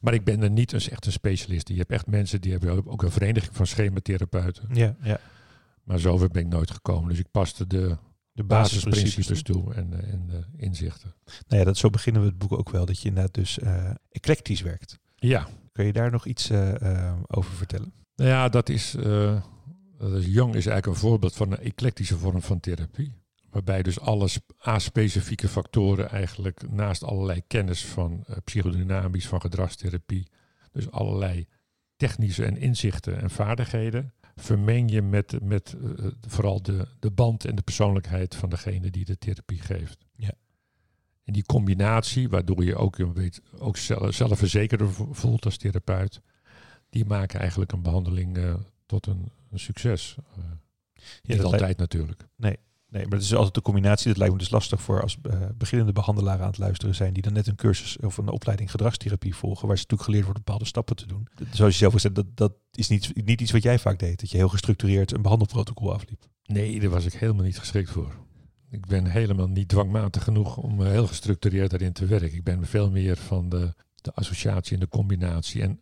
Maar 0.00 0.14
ik 0.14 0.24
ben 0.24 0.42
er 0.42 0.50
niet 0.50 0.72
een, 0.72 0.80
echt 0.90 1.06
een 1.06 1.12
specialist. 1.12 1.68
Je 1.68 1.76
hebt 1.76 1.90
echt 1.90 2.06
mensen 2.06 2.40
die 2.40 2.52
hebben 2.52 2.86
ook 2.86 3.02
een 3.02 3.10
vereniging 3.10 3.56
van 3.56 3.66
schematherapeuten. 3.66 4.68
Ja, 4.72 4.96
ja. 5.02 5.20
Maar 5.82 5.98
zover 5.98 6.28
ben 6.28 6.42
ik 6.42 6.48
nooit 6.48 6.70
gekomen. 6.70 7.08
Dus 7.08 7.18
ik 7.18 7.30
paste 7.30 7.66
de, 7.66 7.96
De 8.36 8.44
basisprincipes 8.44 9.42
toe 9.42 9.74
en, 9.74 9.92
eh, 10.02 10.12
en 10.12 10.26
de 10.26 10.44
inzichten. 10.56 11.14
Nou 11.48 11.58
ja, 11.60 11.64
dat, 11.64 11.76
zo 11.76 11.90
beginnen 11.90 12.22
we 12.22 12.28
het 12.28 12.38
boek 12.38 12.52
ook 12.52 12.70
wel. 12.70 12.86
Dat 12.86 13.00
je 13.00 13.08
inderdaad 13.08 13.34
dus 13.34 13.58
eh 13.58 13.90
eclectisch 14.10 14.60
werkt. 14.60 14.98
Ja, 15.14 15.48
Kun 15.72 15.84
je 15.84 15.92
daar 15.92 16.10
nog 16.10 16.26
iets 16.26 16.50
eh, 16.50 16.80
eh, 17.08 17.14
over 17.26 17.52
vertellen? 17.52 17.92
nou 18.16 18.30
ja, 18.30 18.48
dat 18.48 18.68
is, 18.68 18.94
eh 18.94 19.42
dat 19.98 20.12
is 20.12 20.26
Jung 20.26 20.54
is 20.54 20.66
eigenlijk 20.66 20.86
een 20.86 21.08
voorbeeld 21.08 21.34
van 21.34 21.52
een 21.52 21.58
eclectische 21.60 22.18
vorm 22.18 22.42
van 22.42 22.60
therapie. 22.60 23.12
Waarbij 23.50 23.82
dus 23.82 24.00
alle 24.00 24.28
sp- 24.28 24.52
a-specifieke 24.66 25.48
factoren 25.48 26.10
eigenlijk 26.10 26.70
naast 26.70 27.04
allerlei 27.04 27.42
kennis 27.46 27.84
van 27.84 28.24
eh, 28.26 28.36
psychodynamisch, 28.44 29.26
van 29.28 29.40
gedragstherapie, 29.40 30.26
dus 30.72 30.90
allerlei 30.90 31.46
technische 31.96 32.44
en 32.44 32.56
inzichten 32.56 33.20
en 33.20 33.30
vaardigheden, 33.30 34.12
vermeng 34.36 34.90
je 34.90 35.02
met, 35.02 35.42
met 35.42 35.72
eh, 35.82 36.06
vooral 36.20 36.62
de, 36.62 36.88
de 37.00 37.10
band 37.10 37.44
en 37.44 37.54
de 37.54 37.62
persoonlijkheid 37.62 38.34
van 38.34 38.48
degene 38.50 38.90
die 38.90 39.04
de 39.04 39.18
therapie 39.18 39.60
geeft. 39.60 40.04
Ja. 40.16 40.32
En 41.24 41.32
die 41.32 41.44
combinatie, 41.44 42.28
waardoor 42.28 42.64
je 42.64 42.76
ook, 42.76 43.12
beetje, 43.14 43.40
ook 43.58 43.76
zelf, 43.76 44.14
zelfverzekerder 44.14 44.92
vo- 44.92 45.12
voelt 45.12 45.44
als 45.44 45.56
therapeut, 45.56 46.20
die 46.90 47.04
maken 47.04 47.40
eigenlijk 47.40 47.72
een 47.72 47.82
behandeling 47.82 48.36
eh, 48.36 48.54
tot 48.86 49.06
een, 49.06 49.30
een 49.50 49.58
succes. 49.58 50.16
Eh, 50.36 50.44
niet 51.22 51.36
dat 51.36 51.40
altijd 51.44 51.60
lijkt- 51.60 51.78
natuurlijk. 51.78 52.26
Nee, 52.36 52.56
maar 52.88 53.02
het 53.02 53.22
is 53.22 53.34
altijd 53.34 53.54
de 53.54 53.60
combinatie. 53.60 54.08
Dat 54.08 54.16
lijkt 54.16 54.32
me 54.32 54.38
dus 54.38 54.50
lastig 54.50 54.82
voor 54.82 55.02
als 55.02 55.18
eh, 55.22 55.40
beginnende 55.54 55.92
behandelaren 55.92 56.40
aan 56.40 56.50
het 56.50 56.58
luisteren 56.58 56.94
zijn. 56.94 57.12
Die 57.12 57.22
dan 57.22 57.32
net 57.32 57.46
een 57.46 57.54
cursus 57.54 57.98
of 57.98 58.16
een 58.16 58.28
opleiding 58.28 58.70
gedragstherapie 58.70 59.34
volgen. 59.34 59.66
Waar 59.66 59.76
ze 59.76 59.82
natuurlijk 59.82 60.08
geleerd 60.08 60.24
wordt 60.24 60.44
bepaalde 60.44 60.64
stappen 60.64 60.96
te 60.96 61.06
doen. 61.06 61.28
Zoals 61.52 61.72
je 61.72 61.78
zelf 61.78 61.92
al 61.92 61.98
zei, 61.98 62.12
dat, 62.12 62.26
dat 62.34 62.52
is 62.72 62.88
niet, 62.88 63.24
niet 63.24 63.40
iets 63.40 63.52
wat 63.52 63.62
jij 63.62 63.78
vaak 63.78 63.98
deed. 63.98 64.20
Dat 64.20 64.30
je 64.30 64.36
heel 64.36 64.48
gestructureerd 64.48 65.12
een 65.12 65.22
behandelprotocol 65.22 65.92
afliep. 65.92 66.24
Nee, 66.44 66.80
daar 66.80 66.90
was 66.90 67.04
ik 67.04 67.12
helemaal 67.12 67.44
niet 67.44 67.58
geschikt 67.58 67.90
voor. 67.90 68.14
Ik 68.70 68.86
ben 68.86 69.06
helemaal 69.06 69.48
niet 69.48 69.68
dwangmatig 69.68 70.24
genoeg 70.24 70.56
om 70.56 70.82
heel 70.82 71.06
gestructureerd 71.06 71.70
daarin 71.70 71.92
te 71.92 72.06
werken. 72.06 72.34
Ik 72.34 72.44
ben 72.44 72.66
veel 72.66 72.90
meer 72.90 73.16
van 73.16 73.48
de, 73.48 73.74
de 73.94 74.12
associatie 74.14 74.74
en 74.74 74.80
de 74.80 74.88
combinatie. 74.88 75.62
En 75.62 75.80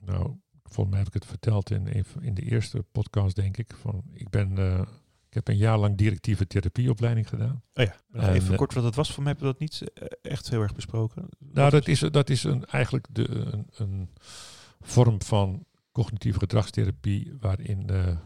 nou, 0.00 0.36
volgens 0.62 0.88
mij 0.88 0.98
heb 0.98 1.06
ik 1.06 1.14
het 1.14 1.26
verteld 1.26 1.70
in, 1.70 2.04
in 2.20 2.34
de 2.34 2.42
eerste 2.42 2.82
podcast, 2.92 3.36
denk 3.36 3.56
ik. 3.56 3.74
Van, 3.80 4.02
ik, 4.12 4.30
ben, 4.30 4.58
eh, 4.58 4.80
ik 5.34 5.44
heb 5.44 5.54
een 5.54 5.60
jaar 5.60 5.78
lang 5.78 5.96
directieve 5.96 6.46
therapieopleiding 6.46 7.28
gedaan. 7.28 7.62
Oh 7.74 7.84
ja, 7.84 7.96
En, 8.12 8.32
even 8.32 8.50
eh, 8.50 8.56
kort 8.56 8.74
wat 8.74 8.84
het 8.84 8.94
was. 8.94 9.12
Voor 9.12 9.22
mij 9.22 9.32
hebben 9.32 9.52
we 9.52 9.58
dat 9.58 9.68
niet 9.68 9.92
eh, 9.94 10.32
echt 10.32 10.50
heel 10.50 10.62
erg 10.62 10.74
besproken. 10.74 11.28
Nou, 11.38 11.70
dat 11.70 11.88
is, 11.88 12.00
dat 12.00 12.30
is 12.30 12.44
een, 12.44 12.64
eigenlijk 12.64 13.06
de, 13.10 13.28
een, 13.28 13.66
een 13.76 14.10
vorm 14.80 15.22
van 15.22 15.66
cognitieve 15.92 16.38
gedragstherapie 16.38 17.32
waarin 17.40 17.88
eh, 17.90 18.16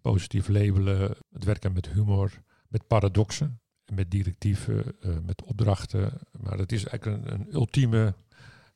positief 0.00 0.48
labelen, 0.48 1.16
het 1.32 1.44
werken 1.44 1.72
met 1.72 1.88
humor, 1.88 2.42
met 2.68 2.86
paradoxen, 2.86 3.60
met 3.94 4.10
directieven, 4.10 5.00
eh, 5.00 5.10
met 5.24 5.42
opdrachten. 5.42 6.12
Maar 6.40 6.58
het 6.58 6.72
is 6.72 6.84
eigenlijk 6.84 7.26
een, 7.26 7.32
een 7.32 7.54
ultieme 7.54 8.14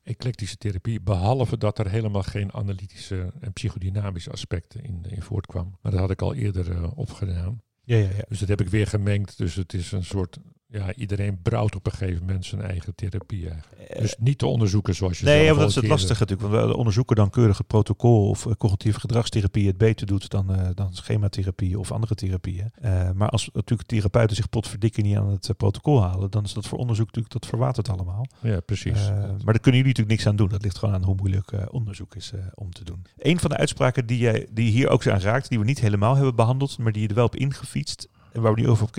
eclectische 0.03 0.57
therapie, 0.57 1.01
behalve 1.01 1.57
dat 1.59 1.79
er 1.79 1.91
helemaal 1.91 2.23
geen 2.23 2.53
analytische 2.53 3.33
en 3.41 3.53
psychodynamische 3.53 4.31
aspecten 4.31 4.85
in, 4.85 5.05
in 5.09 5.23
voortkwam. 5.23 5.79
Maar 5.81 5.93
dat 5.93 6.01
had 6.01 6.11
ik 6.11 6.23
al 6.23 6.35
eerder 6.35 6.71
eh, 6.71 6.99
opgedaan. 6.99 7.63
Ja, 7.85 7.97
ja, 7.97 8.09
ja. 8.09 8.25
Dus 8.29 8.39
dat 8.39 8.49
heb 8.49 8.61
ik 8.61 8.69
weer 8.69 8.87
gemengd. 8.87 9.39
Dus 9.39 9.55
het 9.55 9.75
is 9.75 9.93
een 9.93 10.05
soort, 10.05 10.39
ja, 10.71 10.95
iedereen 10.95 11.43
brouwt 11.43 11.77
op 11.77 11.87
een 11.87 11.93
gegeven 11.93 12.25
moment 12.27 12.45
zijn 12.45 12.61
eigen 12.63 12.95
therapie 12.95 13.51
eigenlijk. 13.51 13.99
Dus 14.01 14.17
niet 14.19 14.39
te 14.39 14.47
onderzoeken 14.47 14.95
zoals 14.95 15.19
je 15.19 15.25
Nee, 15.25 15.55
dat 15.55 15.69
is 15.69 15.75
het 15.75 15.87
lastige 15.87 16.21
natuurlijk. 16.21 16.51
Want 16.51 16.67
we 16.67 16.77
onderzoeken 16.77 17.17
dan 17.17 17.31
keurig 17.31 17.59
het 17.59 17.67
protocol 17.67 18.29
of 18.29 18.47
eh, 18.47 18.53
cognitieve 18.59 19.01
gedragstherapie 19.01 19.67
het 19.67 19.79
beter 19.79 20.07
doet 20.07 20.31
dan, 20.31 20.55
eh, 20.55 20.69
dan 20.75 20.95
schematherapie 20.95 21.79
of 21.79 21.93
andere 21.93 22.15
therapieën. 22.15 22.73
Eh, 22.81 23.11
maar 23.11 23.29
als 23.29 23.51
natuurlijk 23.53 23.89
therapeuten 23.89 24.37
zich 24.37 24.49
potverdikken 24.49 25.03
niet 25.03 25.17
aan 25.17 25.29
het 25.29 25.49
eh, 25.49 25.57
protocol 25.57 26.03
halen, 26.03 26.31
dan 26.31 26.45
is 26.45 26.53
dat 26.53 26.67
voor 26.67 26.79
onderzoek 26.79 27.07
natuurlijk, 27.07 27.33
dat 27.33 27.47
verwatert 27.47 27.89
allemaal. 27.89 28.27
Ja, 28.41 28.61
precies. 28.61 29.09
Eh, 29.09 29.17
maar 29.19 29.53
daar 29.53 29.61
kunnen 29.61 29.81
jullie 29.81 29.87
natuurlijk 29.87 30.09
niks 30.09 30.27
aan 30.27 30.37
doen. 30.37 30.49
Dat 30.49 30.63
ligt 30.63 30.79
gewoon 30.79 30.95
aan 30.95 31.05
hoe 31.05 31.15
moeilijk 31.15 31.53
eh, 31.53 31.63
onderzoek 31.71 32.15
is 32.15 32.33
eh, 32.33 32.41
om 32.55 32.73
te 32.73 32.85
doen. 32.85 33.07
Een 33.19 33.41
van 33.41 33.51
de 33.51 33.57
uitspraken 33.57 34.07
die, 34.07 34.19
jij, 34.19 34.47
die 34.51 34.71
hier 34.71 34.89
ook 34.89 35.07
aan 35.07 35.21
raakt, 35.21 35.49
die 35.49 35.59
we 35.59 35.65
niet 35.65 35.81
helemaal 35.81 36.15
hebben 36.15 36.35
behandeld, 36.35 36.79
maar 36.79 36.93
die 36.93 37.03
je 37.03 37.09
er 37.09 37.15
wel 37.15 37.25
op 37.25 37.37
ingefietst 37.37 38.09
en 38.33 38.41
waar 38.41 38.55
we 38.55 38.61
nu 38.61 38.69
over 38.69 38.85
op 38.85 38.97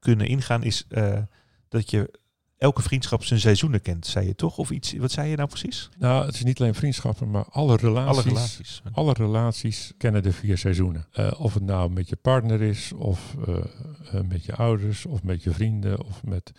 kunnen 0.00 0.26
ingaan, 0.26 0.62
is 0.62 0.84
eh, 0.88 1.18
dat 1.68 1.90
je 1.90 2.18
elke 2.58 2.82
vriendschap 2.82 3.24
zijn 3.24 3.40
seizoenen 3.40 3.82
kent, 3.82 4.06
zei 4.06 4.26
je 4.26 4.34
toch? 4.34 4.58
Of 4.58 4.70
iets, 4.70 4.92
wat 4.92 5.10
zei 5.10 5.30
je 5.30 5.36
nou 5.36 5.48
precies? 5.48 5.88
nou, 5.98 6.26
het 6.26 6.34
is 6.34 6.44
niet 6.44 6.60
alleen 6.60 6.74
vriendschappen, 6.74 7.30
maar 7.30 7.44
alle 7.50 7.76
relaties. 7.76 8.16
Alle 8.16 8.22
relaties. 8.22 8.82
alle 8.92 9.12
relaties 9.12 9.92
kennen 9.98 10.22
de 10.22 10.32
vier 10.32 10.58
seizoenen. 10.58 11.06
Eh, 11.12 11.32
of 11.38 11.54
het 11.54 11.62
nou 11.62 11.90
met 11.90 12.08
je 12.08 12.16
partner 12.16 12.62
is, 12.62 12.92
of 12.92 13.36
eh, 13.46 14.20
met 14.28 14.44
je 14.44 14.54
ouders, 14.54 15.06
of 15.06 15.22
met 15.22 15.42
je 15.42 15.50
vrienden, 15.50 16.04
of 16.04 16.24
met, 16.24 16.52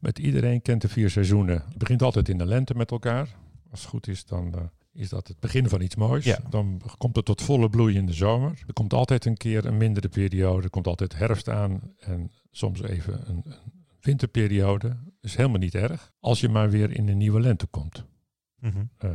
met 0.00 0.18
iedereen 0.18 0.62
kent 0.62 0.82
de 0.82 0.88
vier 0.88 1.10
seizoenen. 1.10 1.62
Het 1.68 1.78
begint 1.78 2.02
altijd 2.02 2.28
in 2.28 2.38
de 2.38 2.46
lente 2.46 2.74
met 2.74 2.90
elkaar. 2.90 3.36
Als 3.70 3.80
het 3.80 3.88
goed 3.88 4.08
is, 4.08 4.24
dan 4.24 4.70
is 4.98 5.08
dat 5.08 5.28
het 5.28 5.40
begin 5.40 5.68
van 5.68 5.80
iets 5.80 5.96
moois. 5.96 6.24
Ja. 6.24 6.38
Dan 6.50 6.80
komt 6.98 7.16
het 7.16 7.24
tot 7.24 7.42
volle 7.42 7.70
bloei 7.70 7.96
in 7.96 8.06
de 8.06 8.12
zomer. 8.12 8.50
Er 8.66 8.72
komt 8.72 8.92
altijd 8.92 9.24
een 9.24 9.36
keer 9.36 9.64
een 9.64 9.76
mindere 9.76 10.08
periode. 10.08 10.62
Er 10.62 10.70
komt 10.70 10.86
altijd 10.86 11.16
herfst 11.16 11.48
aan 11.48 11.80
en 11.98 12.30
soms 12.58 12.82
even 12.82 13.28
een, 13.28 13.42
een 13.46 13.54
winterperiode. 14.00 14.96
Is 15.20 15.34
helemaal 15.36 15.58
niet 15.58 15.74
erg. 15.74 16.12
Als 16.20 16.40
je 16.40 16.48
maar 16.48 16.70
weer 16.70 16.90
in 16.90 17.08
een 17.08 17.16
nieuwe 17.18 17.40
lente 17.40 17.66
komt 17.66 18.04
Mhm. 18.60 18.84
eh, 18.98 19.10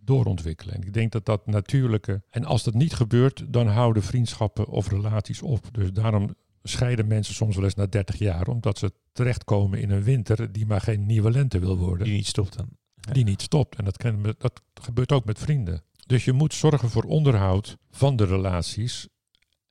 doorontwikkelen. 0.00 0.74
En 0.74 0.82
ik 0.82 0.92
denk 0.92 1.12
dat 1.12 1.24
dat 1.26 1.46
natuurlijke. 1.46 2.22
En 2.30 2.44
als 2.44 2.62
dat 2.64 2.74
niet 2.74 2.94
gebeurt, 2.94 3.44
dan 3.52 3.66
houden 3.66 4.02
vriendschappen 4.02 4.66
of 4.68 4.88
relaties 4.88 5.42
op. 5.42 5.68
Dus 5.72 5.92
daarom 5.92 6.34
scheiden 6.62 7.06
mensen 7.06 7.34
soms 7.34 7.54
wel 7.56 7.64
eens 7.64 7.74
na 7.74 7.86
30 7.86 8.18
jaar, 8.18 8.48
omdat 8.48 8.78
ze 8.78 8.92
terechtkomen 9.12 9.80
in 9.80 9.90
een 9.90 10.02
winter 10.02 10.52
die 10.52 10.66
maar 10.66 10.80
geen 10.80 11.06
nieuwe 11.06 11.30
lente 11.30 11.58
wil 11.58 11.76
worden, 11.78 12.06
Die 12.06 12.14
niet 12.16 12.26
stopt 12.26 12.56
dan. 12.56 12.68
Ja. 12.94 13.12
die 13.12 13.24
niet 13.24 13.42
stopt. 13.42 13.76
En 13.76 13.84
dat, 13.84 14.02
we- 14.02 14.34
dat 14.38 14.62
gebeurt 14.74 15.12
ook 15.12 15.24
met 15.24 15.38
vrienden. 15.38 15.82
Dus 16.06 16.24
je 16.24 16.32
moet 16.32 16.54
zorgen 16.54 16.90
voor 16.90 17.02
onderhoud 17.04 17.76
van 17.90 18.16
de 18.16 18.24
relaties. 18.24 19.08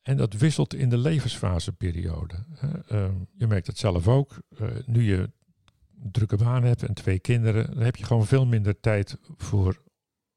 En 0.06 0.18
dat 0.18 0.34
wisselt 0.34 0.74
in 0.74 0.90
de 0.90 0.98
levensfaseperiode. 0.98 2.36
hè. 2.54 2.68
Eh, 2.88 3.10
je 3.38 3.48
merkt 3.48 3.68
het 3.68 3.78
zelf 3.78 4.08
ook. 4.08 4.42
Eh, 4.58 4.68
nu 4.86 5.04
je 5.04 5.18
een 6.04 6.12
drukke 6.12 6.38
baan 6.38 6.64
hebt 6.64 6.84
en 6.84 6.94
twee 6.94 7.20
kinderen, 7.20 7.74
dan 7.74 7.84
heb 7.84 7.96
je 7.96 8.06
gewoon 8.06 8.26
veel 8.26 8.46
minder 8.46 8.80
tijd 8.80 9.18
voor, 9.38 9.82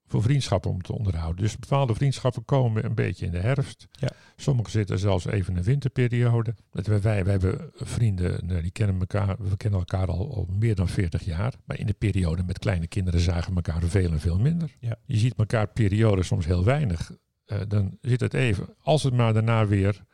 voor 0.07 0.23
vriendschappen 0.23 0.71
om 0.71 0.83
te 0.83 0.93
onderhouden. 0.93 1.43
Dus 1.43 1.59
bepaalde 1.59 1.95
vriendschappen 1.95 2.45
komen 2.45 2.85
een 2.85 2.95
beetje 2.95 3.27
in 3.27 3.33
de 3.33 3.39
herfst. 3.39 3.87
Ja. 3.91 4.11
Sommige 4.37 4.71
zitten 4.71 4.99
zelfs 4.99 5.27
even 5.27 5.49
in 5.49 5.59
de 5.59 5.67
winterperiode. 5.67 6.55
Wij, 6.71 7.01
wij, 7.01 7.33
hebben 7.33 7.71
vrienden, 7.75 8.47
nou, 8.47 8.63
die 8.63 8.71
kennen 8.71 9.01
elkaar, 9.01 9.37
we 9.39 9.57
kennen 9.57 9.79
elkaar 9.79 10.09
al, 10.09 10.35
al 10.35 10.47
meer 10.59 10.75
dan 10.75 10.89
40 10.89 11.25
jaar. 11.25 11.55
Maar 11.65 11.79
in 11.79 11.87
de 11.87 11.95
periode 11.99 12.43
met 12.43 12.59
kleine 12.59 12.87
kinderen 12.87 13.21
zagen 13.21 13.55
we 13.55 13.63
elkaar 13.63 13.83
veel 13.83 14.11
en 14.11 14.21
veel 14.21 14.39
minder. 14.39 14.77
Ja. 14.81 14.97
Je 15.05 15.17
ziet 15.17 15.35
elkaar 15.37 15.69
periode 15.69 16.23
soms 16.23 16.47
heel 16.47 16.65
weinig. 16.65 17.13
Eh, 17.49 17.59
dan 17.69 17.99
zit 18.01 18.21
het 18.21 18.35
even, 18.35 18.69
als 18.83 19.03
het 19.03 19.15
maar 19.15 19.33
daarna 19.33 19.67
weer 19.67 20.05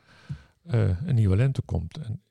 eh, 0.62 1.06
een 1.06 1.14
nieuwe 1.14 1.36
lente 1.36 1.62
komt. 1.62 1.98
En 1.98 2.22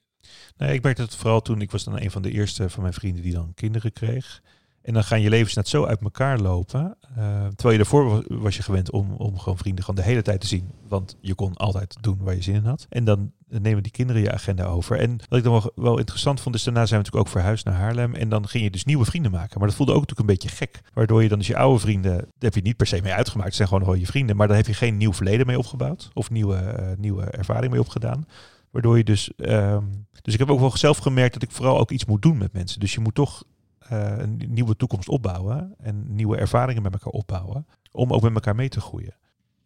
Nee, 0.57 0.73
ik 0.73 0.83
merkte 0.83 1.01
het 1.01 1.15
vooral 1.15 1.41
toen 1.41 1.61
ik 1.61 1.71
was 1.71 1.83
dan 1.83 1.99
een 1.99 2.11
van 2.11 2.21
de 2.21 2.31
eerste 2.31 2.69
van 2.69 2.81
mijn 2.81 2.93
vrienden 2.93 3.23
die 3.23 3.33
dan 3.33 3.53
kinderen 3.53 3.93
kreeg. 3.93 4.41
En 4.81 4.93
dan 4.93 5.03
gaan 5.03 5.21
je 5.21 5.29
levens 5.29 5.53
net 5.53 5.67
zo 5.67 5.85
uit 5.85 6.01
elkaar 6.01 6.39
lopen. 6.39 6.97
eh, 7.01 7.47
terwijl 7.47 7.71
je 7.71 7.77
daarvoor 7.77 8.09
was, 8.09 8.23
was 8.27 8.55
je 8.55 8.63
gewend 8.63 8.91
om, 8.91 9.11
om 9.11 9.39
gewoon 9.39 9.57
vrienden 9.57 9.83
gewoon 9.83 10.01
de 10.01 10.07
hele 10.07 10.21
tijd 10.21 10.41
te 10.41 10.47
zien. 10.47 10.71
Want 10.87 11.17
je 11.21 11.35
kon 11.35 11.55
altijd 11.55 11.97
doen 12.01 12.17
waar 12.17 12.35
je 12.35 12.41
zin 12.41 12.55
in 12.55 12.65
had. 12.65 12.85
En 12.89 13.03
dan 13.03 13.31
nemen 13.61 13.83
die 13.83 13.91
kinderen 13.91 14.21
je 14.21 14.31
agenda 14.31 14.65
over. 14.65 14.99
En 14.99 15.17
wat 15.29 15.37
ik 15.37 15.43
dan 15.43 15.71
wel, 15.75 15.97
interessant 15.97 16.41
vond, 16.41 16.55
is 16.55 16.63
daarna 16.63 16.85
zijn 16.85 16.99
we 16.99 17.05
natuurlijk 17.05 17.25
ook 17.27 17.41
verhuisd 17.41 17.65
naar 17.65 17.75
Haarlem. 17.75 18.15
En 18.15 18.29
dan 18.29 18.47
ging 18.47 18.63
je 18.63 18.69
dus 18.69 18.85
nieuwe 18.85 19.05
vrienden 19.05 19.31
maken. 19.31 19.59
Maar 19.59 19.67
dat 19.67 19.77
voelde 19.77 19.93
ook 19.93 19.99
natuurlijk 19.99 20.29
een 20.29 20.35
beetje 20.35 20.55
gek. 20.57 20.81
Waardoor 20.93 21.23
je 21.23 21.29
dan 21.29 21.37
dus 21.37 21.47
je 21.47 21.57
oude 21.57 21.79
vrienden, 21.79 22.11
daar 22.11 22.27
heb 22.39 22.55
je 22.55 22.61
niet 22.61 22.77
per 22.77 22.87
se 22.87 23.01
mee 23.01 23.13
uitgemaakt. 23.13 23.47
Het 23.47 23.57
zijn 23.57 23.67
gewoon 23.67 23.99
je 23.99 24.05
vrienden. 24.05 24.35
Maar 24.35 24.47
daar 24.47 24.57
heb 24.57 24.67
je 24.67 24.73
geen 24.73 24.97
nieuw 24.97 25.13
verleden 25.13 25.45
mee 25.45 25.57
opgebouwd. 25.57 26.09
Of 26.13 26.29
nieuwe, 26.29 26.55
eh, 26.55 26.97
nieuwe 26.97 27.23
ervaring 27.23 27.71
mee 27.71 27.81
opgedaan. 27.81 28.25
Waardoor 28.71 28.97
je 28.97 29.03
dus. 29.03 29.35
ehm, 29.35 29.83
dus 30.21 30.33
ik 30.33 30.39
heb 30.39 30.49
ook 30.49 30.59
wel 30.59 30.77
zelf 30.77 30.97
gemerkt 30.97 31.33
dat 31.33 31.43
ik 31.43 31.51
vooral 31.51 31.79
ook 31.79 31.91
iets 31.91 32.05
moet 32.05 32.21
doen 32.21 32.37
met 32.37 32.53
mensen. 32.53 32.79
Dus 32.79 32.93
je 32.93 32.99
moet 32.99 33.15
toch 33.15 33.43
eh, 33.79 34.17
een 34.17 34.41
nieuwe 34.47 34.75
toekomst 34.75 35.09
opbouwen. 35.09 35.75
En 35.77 36.15
nieuwe 36.15 36.37
ervaringen 36.37 36.81
met 36.81 36.93
elkaar 36.93 37.13
opbouwen. 37.13 37.65
Om 37.91 38.13
ook 38.13 38.21
met 38.21 38.33
elkaar 38.33 38.55
mee 38.55 38.69
te 38.69 38.81
groeien. 38.81 39.15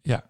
Ja, 0.02 0.24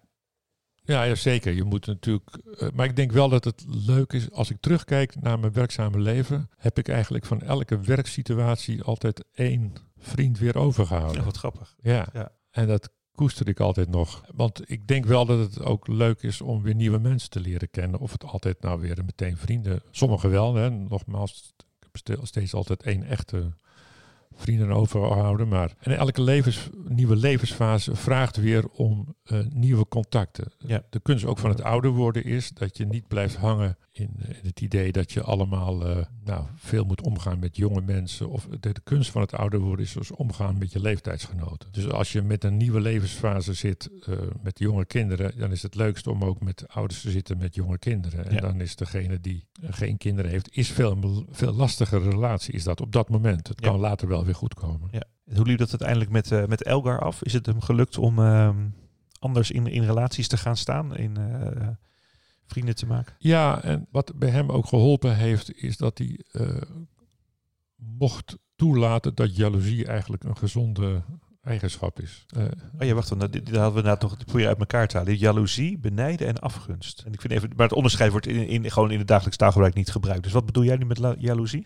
ja, 0.89 1.15
zeker. 1.15 1.53
Je 1.53 1.63
moet 1.63 1.85
natuurlijk. 1.85 2.29
eh, 2.57 2.67
maar 2.73 2.85
ik 2.85 2.95
denk 2.95 3.11
wel 3.11 3.29
dat 3.29 3.43
het 3.43 3.65
leuk 3.67 4.13
is. 4.13 4.31
Als 4.31 4.49
ik 4.49 4.57
terugkijk 4.59 5.21
naar 5.21 5.39
mijn 5.39 5.53
werkzame 5.53 5.99
leven. 5.99 6.49
heb 6.57 6.77
ik 6.77 6.87
eigenlijk 6.87 7.25
van 7.25 7.41
elke 7.41 7.79
werksituatie 7.79 8.83
altijd 8.83 9.23
één 9.33 9.73
vriend 9.97 10.39
weer 10.39 10.57
overgehouden. 10.57 11.17
Ja, 11.17 11.23
wat 11.23 11.37
grappig. 11.37 11.75
Ja. 11.81 12.07
Ja. 12.13 12.31
En 12.51 12.67
dat 12.67 12.89
koester 13.15 13.47
ik 13.47 13.59
altijd 13.59 13.89
nog. 13.89 14.23
Want 14.35 14.71
ik 14.71 14.87
denk 14.87 15.05
wel 15.05 15.25
dat 15.25 15.39
het 15.39 15.63
ook 15.63 15.87
leuk 15.87 16.21
is 16.21 16.41
om 16.41 16.61
weer 16.61 16.75
nieuwe 16.75 16.99
mensen 16.99 17.29
te 17.29 17.39
leren 17.39 17.69
kennen. 17.69 17.99
Of 17.99 18.11
het 18.11 18.23
altijd 18.23 18.61
nou 18.61 18.79
weer 18.81 18.97
meteen 19.05 19.37
vrienden. 19.37 19.81
Sommigen 19.91 20.29
wel. 20.29 20.55
Hè. 20.55 20.69
Nogmaals, 20.69 21.53
ik 21.79 21.87
heb 22.03 22.25
steeds 22.25 22.53
altijd 22.53 22.83
één 22.83 23.03
echte 23.03 23.53
vrienden 24.39 24.71
overhouden. 24.71 25.47
Maar 25.47 25.73
en 25.79 25.97
elke 25.97 26.21
levens, 26.21 26.69
nieuwe 26.87 27.15
levensfase 27.15 27.95
vraagt 27.95 28.35
weer 28.37 28.67
om 28.67 29.15
eh, 29.23 29.39
nieuwe 29.53 29.87
contacten. 29.87 30.51
Ja. 30.57 30.83
De 30.89 30.99
kunst 30.99 31.25
ook 31.25 31.37
van 31.37 31.49
het 31.49 31.61
ouder 31.63 31.91
worden 31.91 32.23
is 32.23 32.49
dat 32.51 32.77
je 32.77 32.85
niet 32.85 33.07
blijft 33.07 33.35
hangen 33.35 33.77
in, 33.91 34.09
eh, 34.19 34.29
in 34.29 34.47
het 34.47 34.61
idee 34.61 34.91
dat 34.91 35.11
je 35.11 35.21
allemaal 35.23 35.85
eh, 35.87 35.97
nou, 36.23 36.43
veel 36.55 36.83
moet 36.85 37.01
omgaan 37.01 37.39
met 37.39 37.55
jonge 37.57 37.81
mensen. 37.81 38.29
Of 38.29 38.47
de, 38.59 38.73
de 38.73 38.81
kunst 38.83 39.11
van 39.11 39.21
het 39.21 39.33
ouder 39.33 39.59
worden 39.59 39.85
is 39.85 39.93
dus 39.93 40.11
omgaan 40.11 40.57
met 40.57 40.71
je 40.71 40.81
leeftijdsgenoten. 40.81 41.69
Dus 41.71 41.89
als 41.89 42.11
je 42.11 42.21
met 42.21 42.43
een 42.43 42.57
nieuwe 42.57 42.79
levensfase 42.81 43.53
zit 43.53 43.89
met 44.43 44.59
jonge 44.59 44.85
kinderen, 44.85 45.37
dan 45.37 45.51
is 45.51 45.61
het 45.63 45.75
leukst 45.75 46.07
om 46.07 46.23
ook 46.23 46.41
met 46.41 46.63
ouders 46.67 47.01
te 47.01 47.11
zitten 47.11 47.37
met 47.37 47.55
jonge 47.55 47.77
kinderen. 47.77 48.25
En 48.25 48.33
Ja. 48.33 48.41
dan 48.41 48.61
is 48.61 48.75
degene 48.75 49.19
die 49.19 49.47
geen 49.69 49.97
kinderen 49.97 50.31
heeft, 50.31 50.55
is 50.55 50.69
veel, 50.71 51.25
veel 51.31 51.53
lastigere 51.53 52.09
relatie 52.09 52.53
is 52.53 52.63
dat 52.63 52.81
op 52.81 52.91
dat 52.91 53.09
moment. 53.09 53.47
Het 53.47 53.61
Ja. 53.63 53.69
kan 53.69 53.79
later 53.79 54.07
wel 54.07 54.25
weer 54.29 54.37
goed 54.39 54.53
komen. 54.53 54.89
Ja. 54.91 55.03
En 55.25 55.35
Hoe 55.35 55.45
liep 55.45 55.57
dat 55.57 55.69
uiteindelijk 55.69 56.09
met, 56.09 56.31
eh, 56.31 56.45
met 56.45 56.63
Elgar 56.63 56.99
af? 56.99 57.23
Is 57.23 57.33
het 57.33 57.45
hem 57.45 57.61
gelukt 57.61 57.97
om 57.97 58.19
ehm, 58.19 58.67
anders 59.19 59.51
in, 59.51 59.67
in 59.67 59.83
relaties 59.83 60.27
te 60.27 60.37
gaan 60.37 60.57
staan, 60.57 60.95
in 60.95 61.17
eh, 61.17 61.67
vrienden 62.45 62.75
te 62.75 62.85
maken? 62.85 63.15
Ja, 63.19 63.63
en 63.63 63.87
wat 63.91 64.13
bij 64.15 64.29
hem 64.29 64.49
ook 64.49 64.67
geholpen 64.67 65.15
heeft, 65.15 65.55
is 65.63 65.77
dat 65.77 65.97
hij 65.97 66.19
eh, 66.31 66.61
mocht 67.75 68.37
toelaten 68.55 69.15
dat 69.15 69.35
jaloezie 69.35 69.85
eigenlijk 69.85 70.23
een 70.23 70.37
gezonde 70.37 71.01
eigenschap 71.41 71.99
is. 71.99 72.25
Eh, 72.27 72.43
Oh 72.79 72.87
ja, 72.87 72.93
wacht, 72.93 73.09
dan, 73.09 73.19
dit, 73.19 73.31
dit 73.31 73.47
hadden 73.47 73.71
we 73.73 73.79
inderdaad 73.79 74.01
nog 74.01 74.25
probeer 74.25 74.47
uit 74.47 74.59
elkaar 74.59 74.87
te 74.87 74.97
halen. 74.97 75.17
Jaloezie, 75.17 75.77
benijden 75.77 76.27
en 76.27 76.39
afgunst. 76.39 77.01
En 77.05 77.13
ik 77.13 77.21
vind 77.21 77.33
even, 77.33 77.49
maar 77.55 77.67
het 77.67 77.75
onderscheid 77.75 78.11
wordt 78.11 78.27
in, 78.27 78.47
in, 78.47 78.71
gewoon 78.71 78.91
in 78.91 78.97
het 78.97 79.07
dagelijks 79.07 79.37
taalgebruik 79.37 79.73
niet 79.73 79.91
gebruikt. 79.91 80.23
Dus 80.23 80.31
wat 80.31 80.45
bedoel 80.45 80.63
jij 80.63 80.75
nu 80.75 80.85
met 80.85 81.15
jaloezie? 81.17 81.65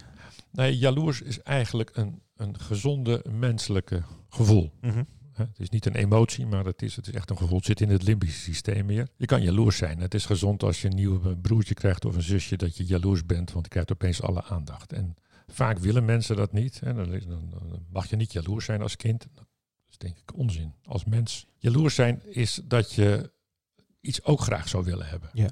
Nee, 0.53 0.77
jaloers 0.77 1.21
is 1.21 1.41
eigenlijk 1.41 1.89
een, 1.93 2.21
een 2.35 2.59
gezonde 2.59 3.25
menselijke 3.31 4.03
gevoel. 4.29 4.71
Mhm. 4.81 5.03
Het 5.33 5.59
is 5.59 5.69
niet 5.69 5.85
een 5.85 5.95
emotie, 5.95 6.45
maar 6.45 6.65
het 6.65 6.81
is, 6.81 6.95
het 6.95 7.07
is 7.07 7.13
echt 7.13 7.29
een 7.29 7.37
gevoel. 7.37 7.57
Het 7.57 7.65
zit 7.65 7.81
in 7.81 7.89
het 7.89 8.03
limbische 8.03 8.39
systeem 8.39 8.85
meer. 8.85 9.07
Je 9.17 9.25
kan 9.25 9.41
jaloers 9.41 9.77
zijn. 9.77 9.99
Het 9.99 10.13
is 10.13 10.25
gezond 10.25 10.63
als 10.63 10.81
je 10.81 10.87
een 10.87 10.95
nieuw 10.95 11.35
broertje 11.41 11.73
krijgt 11.73 12.05
of 12.05 12.15
een 12.15 12.21
zusje 12.21 12.57
dat 12.57 12.77
je 12.77 12.85
jaloers 12.85 13.25
bent, 13.25 13.51
want 13.51 13.65
je 13.65 13.71
krijgt 13.71 13.91
opeens 13.91 14.21
alle 14.21 14.43
aandacht. 14.43 14.93
En 14.93 15.15
vaak 15.47 15.77
willen 15.77 16.05
mensen 16.05 16.35
dat 16.35 16.51
niet. 16.53 16.79
Hè. 16.79 16.93
Dan, 16.93 17.13
is- 17.13 17.25
dan- 17.25 17.49
dan 17.49 17.85
mag 17.89 18.09
je 18.09 18.15
niet 18.15 18.33
jaloers 18.33 18.65
zijn 18.65 18.81
als 18.81 18.95
kind. 18.95 19.27
Dat 19.35 19.45
is 19.89 19.97
denk 19.97 20.17
ik 20.17 20.37
onzin. 20.37 20.73
Als 20.83 21.05
mens. 21.05 21.47
Jaloers 21.57 21.95
zijn 21.95 22.21
is 22.25 22.61
dat 22.63 22.93
je 22.93 23.31
iets 24.01 24.23
ook 24.23 24.39
graag 24.41 24.67
zou 24.69 24.83
willen 24.83 25.07
hebben. 25.07 25.29
Ja. 25.33 25.49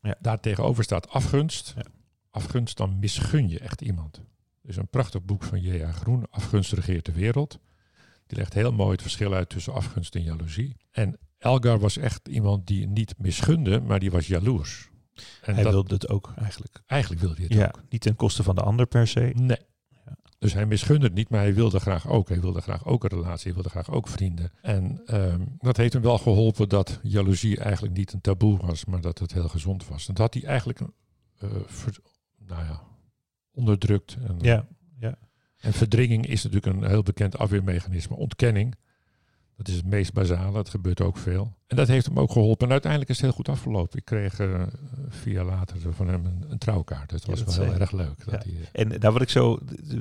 Ja. 0.00 0.14
Daartegenover 0.20 0.84
staat 0.84 1.08
afgunst. 1.08 1.72
Ja. 1.76 1.82
Afgunst, 2.32 2.76
dan 2.76 2.98
misgun 2.98 3.48
je 3.48 3.58
echt 3.58 3.80
iemand. 3.80 4.16
Er 4.62 4.68
is 4.68 4.76
een 4.76 4.88
prachtig 4.88 5.22
boek 5.24 5.42
van 5.42 5.60
J.A. 5.60 5.92
Groen, 5.92 6.26
Afgunst 6.30 6.72
regeert 6.72 7.04
de 7.06 7.12
wereld. 7.12 7.58
Die 8.26 8.38
legt 8.38 8.52
heel 8.54 8.72
mooi 8.72 8.92
het 8.92 9.02
verschil 9.02 9.34
uit 9.34 9.48
tussen 9.48 9.72
afgunst 9.72 10.14
en 10.14 10.22
jaloezie. 10.22 10.76
En 10.90 11.18
Elgar 11.38 11.78
was 11.78 11.96
echt 11.96 12.28
iemand 12.28 12.66
die 12.66 12.86
niet 12.86 13.14
misgunde, 13.18 13.80
maar 13.80 14.00
die 14.00 14.10
was 14.10 14.26
jaloers. 14.26 14.90
En 15.42 15.54
Hij 15.54 15.62
dat, 15.62 15.72
wilde 15.72 15.94
het 15.94 16.08
ook 16.08 16.32
eigenlijk. 16.36 16.82
eigenlijk 16.86 17.20
wilde 17.20 17.36
hij 17.36 17.44
het 17.44 17.54
Ja, 17.54 17.66
ook. 17.66 17.82
niet 17.88 18.00
ten 18.00 18.16
koste 18.16 18.42
van 18.42 18.54
de 18.54 18.62
ander 18.62 18.86
per 18.86 19.06
se. 19.08 19.20
Nee. 19.34 19.58
Ja. 20.04 20.16
Dus 20.38 20.52
hij 20.52 20.66
misgunde 20.66 21.06
het 21.06 21.14
niet, 21.14 21.28
maar 21.28 21.40
hij 21.40 21.54
wilde 21.54 21.80
graag 21.80 22.08
ook. 22.08 22.28
Hij 22.28 22.40
wilde 22.40 22.60
graag 22.60 22.84
ook 22.86 23.04
een 23.04 23.10
relatie, 23.10 23.44
hij 23.44 23.54
wilde 23.54 23.68
graag 23.68 23.90
ook 23.90 24.08
vrienden. 24.08 24.52
En 24.62 25.02
ehm, 25.06 25.40
dat 25.58 25.76
heeft 25.76 25.92
hem 25.92 26.02
wel 26.02 26.18
geholpen 26.18 26.68
dat 26.68 26.98
jaloezie 27.02 27.58
eigenlijk 27.58 27.96
niet 27.96 28.12
een 28.12 28.20
taboe 28.20 28.56
was, 28.58 28.84
maar 28.84 29.00
dat 29.00 29.18
het 29.18 29.32
heel 29.32 29.48
gezond 29.48 29.88
was. 29.88 30.08
En 30.08 30.14
dat 30.14 30.22
had 30.22 30.34
hij 30.42 30.50
eigenlijk 30.50 30.80
eh, 31.38 31.48
ver- 31.66 31.98
nou 32.46 32.64
ja, 32.64 32.80
onderdrukt. 33.52 34.16
En, 34.26 34.36
Ja, 34.40 34.66
en 35.58 35.72
verdringing 35.72 36.26
is 36.26 36.42
natuurlijk 36.44 36.76
een 36.76 36.88
heel 36.88 37.02
bekend 37.02 37.38
afweermechanisme. 37.38 38.16
Ontkenning, 38.16 38.74
dat 39.56 39.68
is 39.68 39.74
het 39.74 39.84
meest 39.86 40.12
basale. 40.12 40.58
Het 40.58 40.68
gebeurt 40.68 41.00
ook 41.00 41.16
veel. 41.16 41.54
En 41.66 41.76
dat 41.76 41.88
heeft 41.88 42.06
hem 42.06 42.18
ook 42.18 42.32
geholpen. 42.32 42.66
En 42.66 42.72
uiteindelijk 42.72 43.10
is 43.10 43.16
het 43.16 43.24
heel 43.26 43.34
goed 43.34 43.48
afgelopen. 43.48 43.98
Ik 43.98 44.04
kreeg 44.04 44.38
eh, 44.40 44.62
vier 45.08 45.32
jaar 45.32 45.44
later 45.44 45.76
van 45.92 46.08
hem 46.08 46.26
een, 46.26 46.44
een 46.48 46.58
trouwkaart. 46.58 47.10
Dat 47.10 47.22
Ja, 47.24 47.30
was 47.30 47.44
dat 47.44 47.54
wel 47.54 47.70
heel 47.70 47.80
erg 47.80 47.92
leuk. 47.92 48.24
Dat 48.24 48.44
Ja. 48.44 48.50
eh, 48.72 48.82
En 48.82 49.00
daar 49.00 49.12
wat 49.12 49.22
ik 49.22 49.28
zo, 49.28 49.58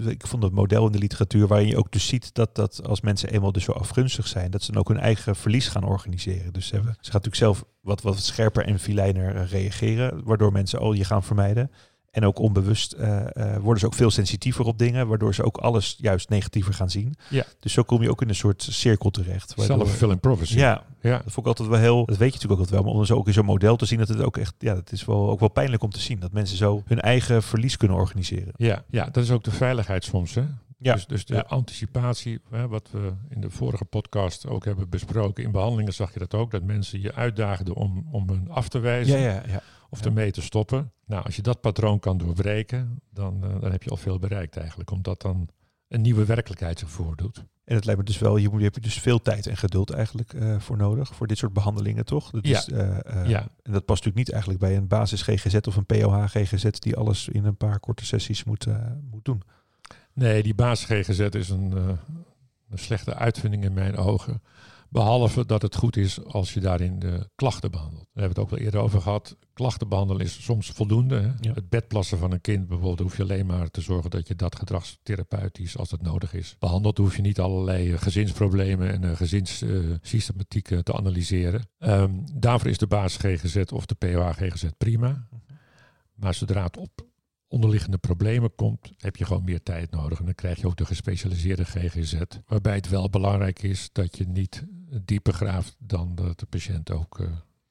ik 0.07 0.27
vond 0.27 0.43
het 0.43 0.51
model 0.53 0.85
in 0.85 0.91
de 0.91 0.97
literatuur 0.97 1.47
waarin 1.47 1.67
je 1.67 1.77
ook 1.77 1.91
dus 1.91 2.07
ziet 2.07 2.33
dat, 2.33 2.55
dat 2.55 2.87
als 2.87 3.01
mensen 3.01 3.29
eenmaal 3.29 3.51
dus 3.51 3.63
zo 3.63 3.71
afgunstig 3.71 4.27
zijn, 4.27 4.51
dat 4.51 4.63
ze 4.63 4.71
dan 4.71 4.79
ook 4.81 4.87
hun 4.87 4.99
eigen 4.99 5.35
verlies 5.35 5.67
gaan 5.67 5.83
organiseren. 5.83 6.53
Dus 6.53 6.67
ze, 6.67 6.75
hebben, 6.75 6.91
ze 6.93 7.11
gaan 7.11 7.21
natuurlijk 7.21 7.35
zelf 7.35 7.65
wat, 7.81 8.01
wat 8.01 8.19
scherper 8.19 8.65
en 8.65 8.79
filijner 8.79 9.35
eh, 9.35 9.49
reageren, 9.49 10.23
waardoor 10.23 10.51
mensen 10.51 10.79
al 10.79 10.93
je 10.93 11.03
gaan 11.05 11.23
vermijden. 11.23 11.71
En 12.11 12.25
ook 12.25 12.39
onbewust 12.39 12.91
eh, 12.91 13.19
eh, 13.35 13.61
worden 13.61 13.79
ze 13.79 13.85
ook 13.85 13.93
veel 13.93 14.11
sensitiever 14.11 14.65
op 14.65 14.77
dingen, 14.77 15.07
waardoor 15.07 15.35
ze 15.35 15.43
ook 15.43 15.57
alles 15.57 15.95
juist 15.97 16.29
negatiever 16.29 16.73
gaan 16.73 16.89
zien. 16.89 17.15
Ja. 17.29 17.43
Dus 17.59 17.73
zo 17.73 17.83
kom 17.83 18.01
je 18.01 18.09
ook 18.09 18.21
in 18.21 18.29
een 18.29 18.35
soort 18.35 18.67
cirkel 18.69 19.09
terecht. 19.09 19.53
Self-fulfilling 19.57 20.19
prophecy. 20.19 20.57
Ja, 20.57 20.83
ja. 21.01 21.11
dat 21.11 21.21
vond 21.33 21.37
ik 21.37 21.45
altijd 21.45 21.69
wel 21.69 21.79
heel. 21.79 22.05
Dat 22.05 22.17
weet 22.17 22.33
je 22.33 22.33
natuurlijk 22.33 22.51
ook 22.51 22.57
altijd 22.59 22.75
wel. 22.75 22.83
Maar 22.83 22.99
om 22.99 23.05
zo 23.05 23.15
ook 23.15 23.27
in 23.27 23.33
zo'n 23.33 23.45
model 23.45 23.75
te 23.75 23.85
zien, 23.85 23.99
dat 23.99 24.07
het 24.07 24.21
ook 24.21 24.37
echt. 24.37 24.53
Ja, 24.59 24.73
dat 24.73 24.91
is 24.91 25.05
wel 25.05 25.29
ook 25.29 25.39
wel 25.39 25.49
pijnlijk 25.49 25.83
om 25.83 25.89
te 25.89 25.99
zien. 25.99 26.19
Dat 26.19 26.31
mensen 26.31 26.57
zo 26.57 26.83
hun 26.85 26.99
eigen 26.99 27.43
verlies 27.43 27.77
kunnen 27.77 27.97
organiseren. 27.97 28.53
Ja, 28.55 28.83
ja, 28.89 29.05
dat 29.05 29.23
is 29.23 29.31
ook 29.31 29.43
de 29.43 29.51
veiligheid 29.51 30.03
soms. 30.03 30.35
Hè? 30.35 30.43
Ja. 30.77 30.93
Dus, 30.93 31.05
dus 31.07 31.25
de 31.25 31.33
Ja. 31.35 31.45
anticipatie, 31.47 32.39
hè, 32.49 32.67
wat 32.67 32.89
we 32.91 33.11
in 33.29 33.41
de 33.41 33.49
vorige 33.49 33.85
podcast 33.85 34.47
ook 34.47 34.65
hebben 34.65 34.89
besproken. 34.89 35.43
In 35.43 35.51
behandelingen 35.51 35.93
zag 35.93 36.13
je 36.13 36.19
dat 36.19 36.33
ook, 36.33 36.51
dat 36.51 36.63
mensen 36.63 37.01
je 37.01 37.13
uitdaagden 37.13 37.75
om, 37.75 38.07
om 38.11 38.29
hun 38.29 38.49
af 38.49 38.67
te 38.67 38.79
wijzen 38.79 39.19
Ja, 39.19 39.25
ja, 39.33 39.43
ja. 39.47 39.61
of 39.89 39.99
ja. 39.99 40.05
ermee 40.05 40.31
te 40.31 40.41
stoppen. 40.41 40.91
Nou, 41.11 41.23
als 41.23 41.35
je 41.35 41.41
dat 41.41 41.61
patroon 41.61 41.99
kan 41.99 42.17
doorbreken, 42.17 43.01
dan, 43.09 43.43
eh, 43.43 43.61
dan 43.61 43.71
heb 43.71 43.83
je 43.83 43.89
al 43.89 43.97
veel 43.97 44.19
bereikt 44.19 44.57
eigenlijk. 44.57 44.91
Omdat 44.91 45.21
dan 45.21 45.47
een 45.87 46.01
nieuwe 46.01 46.25
werkelijkheid 46.25 46.79
zich 46.79 46.89
voordoet. 46.89 47.45
En 47.63 47.75
het 47.75 47.85
lijkt 47.85 47.99
me 47.99 48.05
dus 48.05 48.17
wel, 48.19 48.37
je, 48.37 48.49
moet, 48.49 48.57
je 48.59 48.65
hebt 48.65 48.83
dus 48.83 48.99
veel 48.99 49.21
tijd 49.21 49.47
en 49.47 49.57
geduld 49.57 49.89
eigenlijk 49.89 50.33
eh, 50.33 50.59
voor 50.59 50.77
nodig. 50.77 51.15
Voor 51.15 51.27
dit 51.27 51.37
soort 51.37 51.53
behandelingen, 51.53 52.05
toch? 52.05 52.29
Dat 52.29 52.47
Ja. 52.47 52.57
is, 52.57 52.69
eh, 52.69 52.97
Ja. 53.27 53.39
En 53.41 53.71
dat 53.71 53.85
past 53.85 54.05
natuurlijk 54.05 54.15
niet 54.15 54.29
eigenlijk 54.31 54.59
bij 54.61 54.75
een 54.75 54.87
basis 54.87 55.21
GGZ 55.21 55.55
of 55.67 55.75
een 55.75 55.85
POH 55.85 56.23
GGZ 56.25 56.69
die 56.69 56.95
alles 56.95 57.27
in 57.27 57.45
een 57.45 57.57
paar 57.57 57.79
korte 57.79 58.05
sessies 58.05 58.43
moet, 58.43 58.67
moet 59.11 59.25
doen. 59.25 59.41
Nee, 60.13 60.43
die 60.43 60.55
basis 60.55 60.85
GGZ 60.85 61.19
is 61.19 61.49
een, 61.49 61.71
een 62.69 62.77
slechte 62.79 63.13
uitvinding 63.15 63.63
in 63.63 63.73
mijn 63.73 63.97
ogen. 63.97 64.41
Behalve 64.91 65.45
dat 65.45 65.61
het 65.61 65.75
goed 65.75 65.97
is 65.97 66.23
als 66.23 66.53
je 66.53 66.59
daarin 66.59 66.99
de 66.99 67.29
klachten 67.35 67.71
behandelt. 67.71 68.07
Daar 68.13 68.23
hebben 68.23 68.35
we 68.35 68.41
het 68.41 68.51
ook 68.51 68.57
wel 68.57 68.65
eerder 68.65 68.81
over 68.81 69.01
gehad. 69.01 69.37
Klachten 69.53 69.87
behandelen 69.87 70.25
is 70.25 70.43
soms 70.43 70.69
voldoende. 70.69 71.15
Hè? 71.15 71.31
Ja. 71.39 71.53
Het 71.53 71.69
bedplassen 71.69 72.17
van 72.17 72.31
een 72.31 72.41
kind 72.41 72.67
bijvoorbeeld 72.67 72.99
hoef 72.99 73.17
je 73.17 73.23
alleen 73.23 73.45
maar 73.45 73.69
te 73.69 73.81
zorgen 73.81 74.09
dat 74.09 74.27
je 74.27 74.35
dat 74.35 74.55
gedragstherapeutisch, 74.55 75.77
als 75.77 75.89
dat 75.89 76.01
nodig 76.01 76.33
is, 76.33 76.55
behandelt. 76.59 76.97
Hoef 76.97 77.15
je 77.15 77.21
niet 77.21 77.39
allerlei 77.39 77.91
eh, 77.91 77.99
gezinsproblemen 77.99 79.03
en 79.03 79.17
gezinssystematiek 79.17 80.67
te 80.83 80.93
analyseren. 80.93 81.61
Ehm, 81.77 82.11
daarvoor 82.33 82.69
is 82.69 82.77
de 82.77 82.87
basis 82.87 83.21
GGZ 83.21 83.71
of 83.73 83.85
de 83.85 83.95
POH 83.95 84.29
GGZ 84.29 84.65
prima. 84.77 85.27
Maar 86.15 86.33
zodra 86.33 86.63
het 86.63 86.77
op 86.77 87.10
onderliggende 87.51 87.97
problemen 87.97 88.55
komt, 88.55 88.91
heb 88.97 89.15
je 89.15 89.25
gewoon 89.25 89.43
meer 89.43 89.63
tijd 89.63 89.91
nodig. 89.91 90.19
En 90.19 90.25
dan 90.25 90.35
krijg 90.35 90.59
je 90.59 90.67
ook 90.67 90.77
de 90.77 90.85
gespecialiseerde 90.85 91.65
GGZ. 91.65 92.21
Waarbij 92.47 92.75
het 92.75 92.89
wel 92.89 93.09
belangrijk 93.09 93.63
is 93.63 93.89
dat 93.91 94.17
je 94.17 94.27
niet 94.27 94.65
dieper 95.05 95.33
graaft 95.33 95.75
dan 95.79 96.15
dat 96.15 96.39
de 96.39 96.45
patiënt 96.45 96.91
ook 96.91 97.19
eh, 97.19 97.27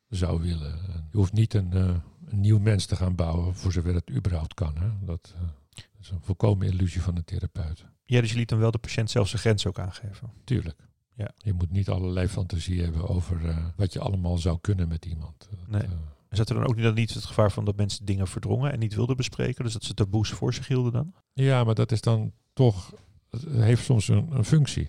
zou 0.08 0.40
willen. 0.42 0.72
En 0.72 1.08
je 1.10 1.16
hoeft 1.16 1.32
niet 1.32 1.54
een, 1.54 1.72
eh, 1.72 1.94
een 2.26 2.40
nieuw 2.40 2.58
mens 2.58 2.86
te 2.86 2.96
gaan 2.96 3.14
bouwen, 3.14 3.54
voor 3.54 3.72
zover 3.72 3.94
het 3.94 4.10
überhaupt 4.10 4.54
kan. 4.54 4.76
Hè? 4.78 4.88
Dat, 5.00 5.34
eh, 5.36 5.42
dat 5.74 6.00
is 6.00 6.10
een 6.10 6.22
volkomen 6.22 6.66
illusie 6.66 7.02
van 7.02 7.16
een 7.16 7.24
therapeut. 7.24 7.84
Ja, 8.04 8.20
dus 8.20 8.30
je 8.30 8.36
liet 8.36 8.48
dan 8.48 8.58
wel 8.58 8.70
de 8.70 8.78
patiënt 8.78 9.10
zelf 9.10 9.28
zijn 9.28 9.40
grens 9.40 9.66
ook 9.66 9.78
aangeven. 9.78 10.30
Tuurlijk. 10.44 10.88
Ja. 11.14 11.30
Je 11.36 11.52
moet 11.52 11.70
niet 11.70 11.88
allerlei 11.88 12.28
fantasie 12.28 12.82
hebben 12.82 13.08
over 13.08 13.72
wat 13.76 13.92
je 13.92 14.00
allemaal 14.00 14.38
zou 14.38 14.58
kunnen 14.60 14.88
met 14.88 15.04
iemand. 15.04 15.48
Dat, 15.50 15.80
Nee. 15.80 15.88
En 16.30 16.36
zat 16.36 16.48
er 16.48 16.54
dan 16.54 16.66
ook 16.66 16.74
niet, 16.74 16.84
dan 16.84 16.94
niet 16.94 17.14
het 17.14 17.24
gevaar 17.24 17.52
van 17.52 17.64
dat 17.64 17.76
mensen 17.76 18.04
dingen 18.06 18.28
verdrongen 18.28 18.72
en 18.72 18.78
niet 18.78 18.94
wilden 18.94 19.16
bespreken? 19.16 19.64
Dus 19.64 19.72
dat 19.72 19.84
ze 19.84 19.94
taboes 19.94 20.30
voor 20.30 20.54
zich 20.54 20.68
hielden 20.68 20.92
dan? 20.92 21.14
ja, 21.32 21.64
maar 21.64 21.74
dat 21.74 21.92
is 21.92 22.00
dan 22.00 22.32
toch, 22.52 22.94
het 23.30 23.44
heeft 23.48 23.84
soms 23.84 24.08
een, 24.08 24.30
een 24.30 24.44
functie. 24.44 24.88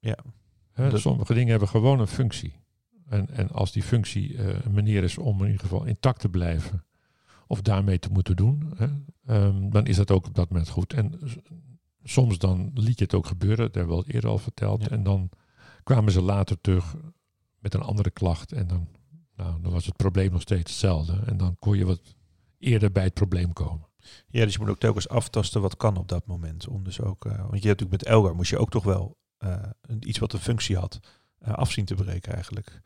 Ja. 0.00 0.16
Dat- 0.74 1.00
Sommige 1.00 1.34
dingen 1.34 1.50
hebben 1.50 1.68
gewoon 1.68 2.00
een 2.00 2.06
functie. 2.06 2.52
En, 3.08 3.28
en 3.30 3.50
als 3.50 3.72
die 3.72 3.82
functie 3.82 4.36
eh, 4.38 4.64
een 4.64 4.72
manier 4.72 5.02
is 5.02 5.18
om 5.18 5.38
in 5.40 5.44
ieder 5.46 5.60
geval 5.60 5.84
intact 5.84 6.20
te 6.20 6.28
blijven, 6.28 6.84
of 7.46 7.60
daarmee 7.62 7.98
te 7.98 8.08
moeten 8.10 8.36
doen, 8.36 8.72
hè, 8.76 8.86
ehm, 9.26 9.70
dan 9.70 9.86
is 9.86 9.96
dat 9.96 10.10
ook 10.10 10.26
op 10.26 10.34
dat 10.34 10.50
moment 10.50 10.68
goed. 10.68 10.92
En 10.92 11.18
soms 12.02 12.38
dan 12.38 12.70
liet 12.74 12.98
je 12.98 13.04
het 13.04 13.14
ook 13.14 13.26
gebeuren, 13.26 13.64
dat 13.66 13.74
hebben 13.74 13.96
we 13.96 14.02
al 14.02 14.08
eerder 14.08 14.30
al 14.30 14.38
verteld. 14.38 14.82
Ja. 14.82 14.88
En 14.90 15.02
dan 15.02 15.30
kwamen 15.82 16.12
ze 16.12 16.20
later 16.22 16.60
terug 16.60 16.96
met 17.58 17.74
een 17.74 17.82
andere 17.82 18.10
klacht. 18.10 18.52
En 18.52 18.66
dan, 18.66 18.88
nou, 19.40 19.60
dan 19.62 19.72
was 19.72 19.86
het 19.86 19.96
probleem 19.96 20.32
nog 20.32 20.40
steeds 20.40 20.70
hetzelfde. 20.70 21.20
En 21.26 21.36
dan 21.36 21.56
kon 21.58 21.76
je 21.76 21.84
wat 21.84 22.16
eerder 22.58 22.92
bij 22.92 23.04
het 23.04 23.14
probleem 23.14 23.52
komen. 23.52 23.88
Ja, 24.28 24.44
dus 24.44 24.52
je 24.52 24.58
moet 24.58 24.68
ook 24.68 24.78
telkens 24.78 25.08
aftasten 25.08 25.60
wat 25.60 25.76
kan 25.76 25.96
op 25.96 26.08
dat 26.08 26.26
moment. 26.26 26.68
Om 26.68 26.84
dus 26.84 27.00
ook, 27.00 27.24
eh, 27.24 27.30
want 27.30 27.62
je 27.62 27.68
hebt 27.68 27.80
natuurlijk 27.80 27.90
met 27.90 28.04
Elgar 28.04 28.34
moest 28.34 28.50
je 28.50 28.58
ook 28.58 28.70
toch 28.70 28.84
wel 28.84 29.18
eh, 29.36 29.62
iets 30.00 30.18
wat 30.18 30.32
een 30.32 30.40
functie 30.40 30.76
had, 30.76 31.00
eh 31.38 31.52
afzien 31.52 31.84
te 31.84 31.94
breken 31.94 32.32
eigenlijk. 32.32 32.80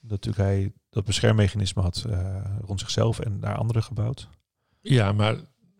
Dat 0.00 0.10
natuurlijk 0.10 0.48
hij 0.48 0.72
dat 0.88 1.04
beschermmechanisme 1.04 1.82
had 1.82 2.06
rond 2.60 2.80
zichzelf 2.80 3.18
en 3.18 3.38
naar 3.38 3.56
anderen 3.56 3.82
gebouwd. 3.82 4.28
Ja, 4.80 5.12
maar 5.12 5.36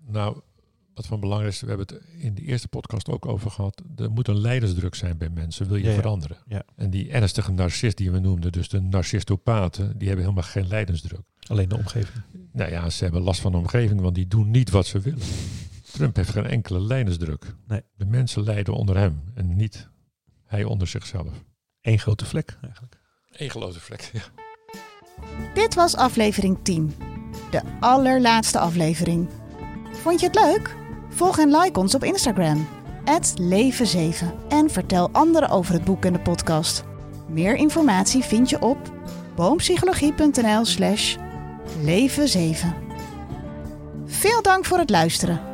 nou, 0.07 0.41
wat 1.01 1.09
van 1.09 1.21
belang 1.21 1.47
is, 1.47 1.61
we 1.61 1.69
hebben 1.69 1.87
het 1.87 2.01
in 2.19 2.35
de 2.35 2.43
eerste 2.43 2.69
podcast 2.69 3.09
ook 3.09 3.27
over 3.27 3.51
gehad. 3.51 3.83
Er 3.97 4.11
moet 4.11 4.29
een 4.29 4.41
leidersdruk 4.41 4.95
zijn 4.95 5.19
bij 5.19 5.29
mensen, 5.29 5.69
wil 5.69 5.77
je 5.77 5.89
Ja, 5.89 5.95
veranderen. 5.95 6.37
Ja. 6.47 6.63
En 6.77 6.91
die 6.91 7.11
ernstige 7.11 7.53
narcist 7.53 7.97
die 7.97 8.11
we 8.11 8.19
noemden, 8.19 8.53
dus 8.53 8.69
de 8.69 8.81
narcistopaten, 8.81 9.99
die 9.99 10.07
hebben 10.09 10.25
helemaal 10.25 10.51
geen 10.51 10.67
leidensdruk. 10.67 11.21
Alleen 11.47 11.69
de 11.69 11.77
omgeving. 11.77 12.25
Nou 12.53 12.71
ja, 12.71 12.91
ze 12.91 13.05
hebben 13.05 13.23
last 13.23 13.41
van 13.41 13.53
de 13.53 13.59
omgeving, 13.59 14.01
want 14.01 14.15
die 14.15 14.27
doen 14.27 14.51
niet 14.51 14.71
wat 14.71 14.87
ze 14.87 15.01
willen. 15.01 15.21
Trump 15.93 16.17
heeft 16.17 16.31
geen 16.31 16.47
enkele 16.47 16.81
leidersdruk. 16.81 17.55
Nee. 17.67 17.83
De 17.97 18.05
mensen 18.05 18.43
lijden 18.43 18.75
onder 18.75 18.97
hem 18.97 19.23
en 19.35 19.57
niet 19.57 19.89
hij 20.45 20.65
onder 20.65 20.87
zichzelf. 20.89 21.45
Eén 21.81 21.99
grote 21.99 22.25
vlek 22.25 22.59
eigenlijk. 22.63 22.99
Eén 23.31 23.51
grote 23.51 23.81
vlek. 23.81 24.11
Ja. 24.13 24.23
Dit 25.55 25.75
was 25.75 25.97
aflevering 25.97 26.59
10. 26.63 26.95
De 27.51 27.63
allerlaatste 27.81 28.59
aflevering. 28.59 29.29
Vond 29.93 30.21
je 30.21 30.27
het 30.27 30.35
leuk? 30.35 30.80
Volg 31.11 31.39
en 31.39 31.57
like 31.57 31.81
ons 31.81 31.95
op 31.95 32.05
Instagram. 32.05 32.69
Leven7 33.41 34.49
en 34.49 34.71
vertel 34.71 35.09
anderen 35.13 35.49
over 35.49 35.75
het 35.75 35.85
boek 35.85 36.05
en 36.05 36.13
de 36.13 36.21
podcast. 36.21 36.85
Meer 37.29 37.55
informatie 37.55 38.25
vind 38.25 38.51
je 38.51 38.63
op 38.63 38.79
boompsychologie.nl 39.35 40.65
slash 40.65 41.17
leven7. 41.85 42.67
Veel 44.07 44.43
dank 44.43 44.65
voor 44.65 44.79
het 44.79 44.91
luisteren. 44.91 45.50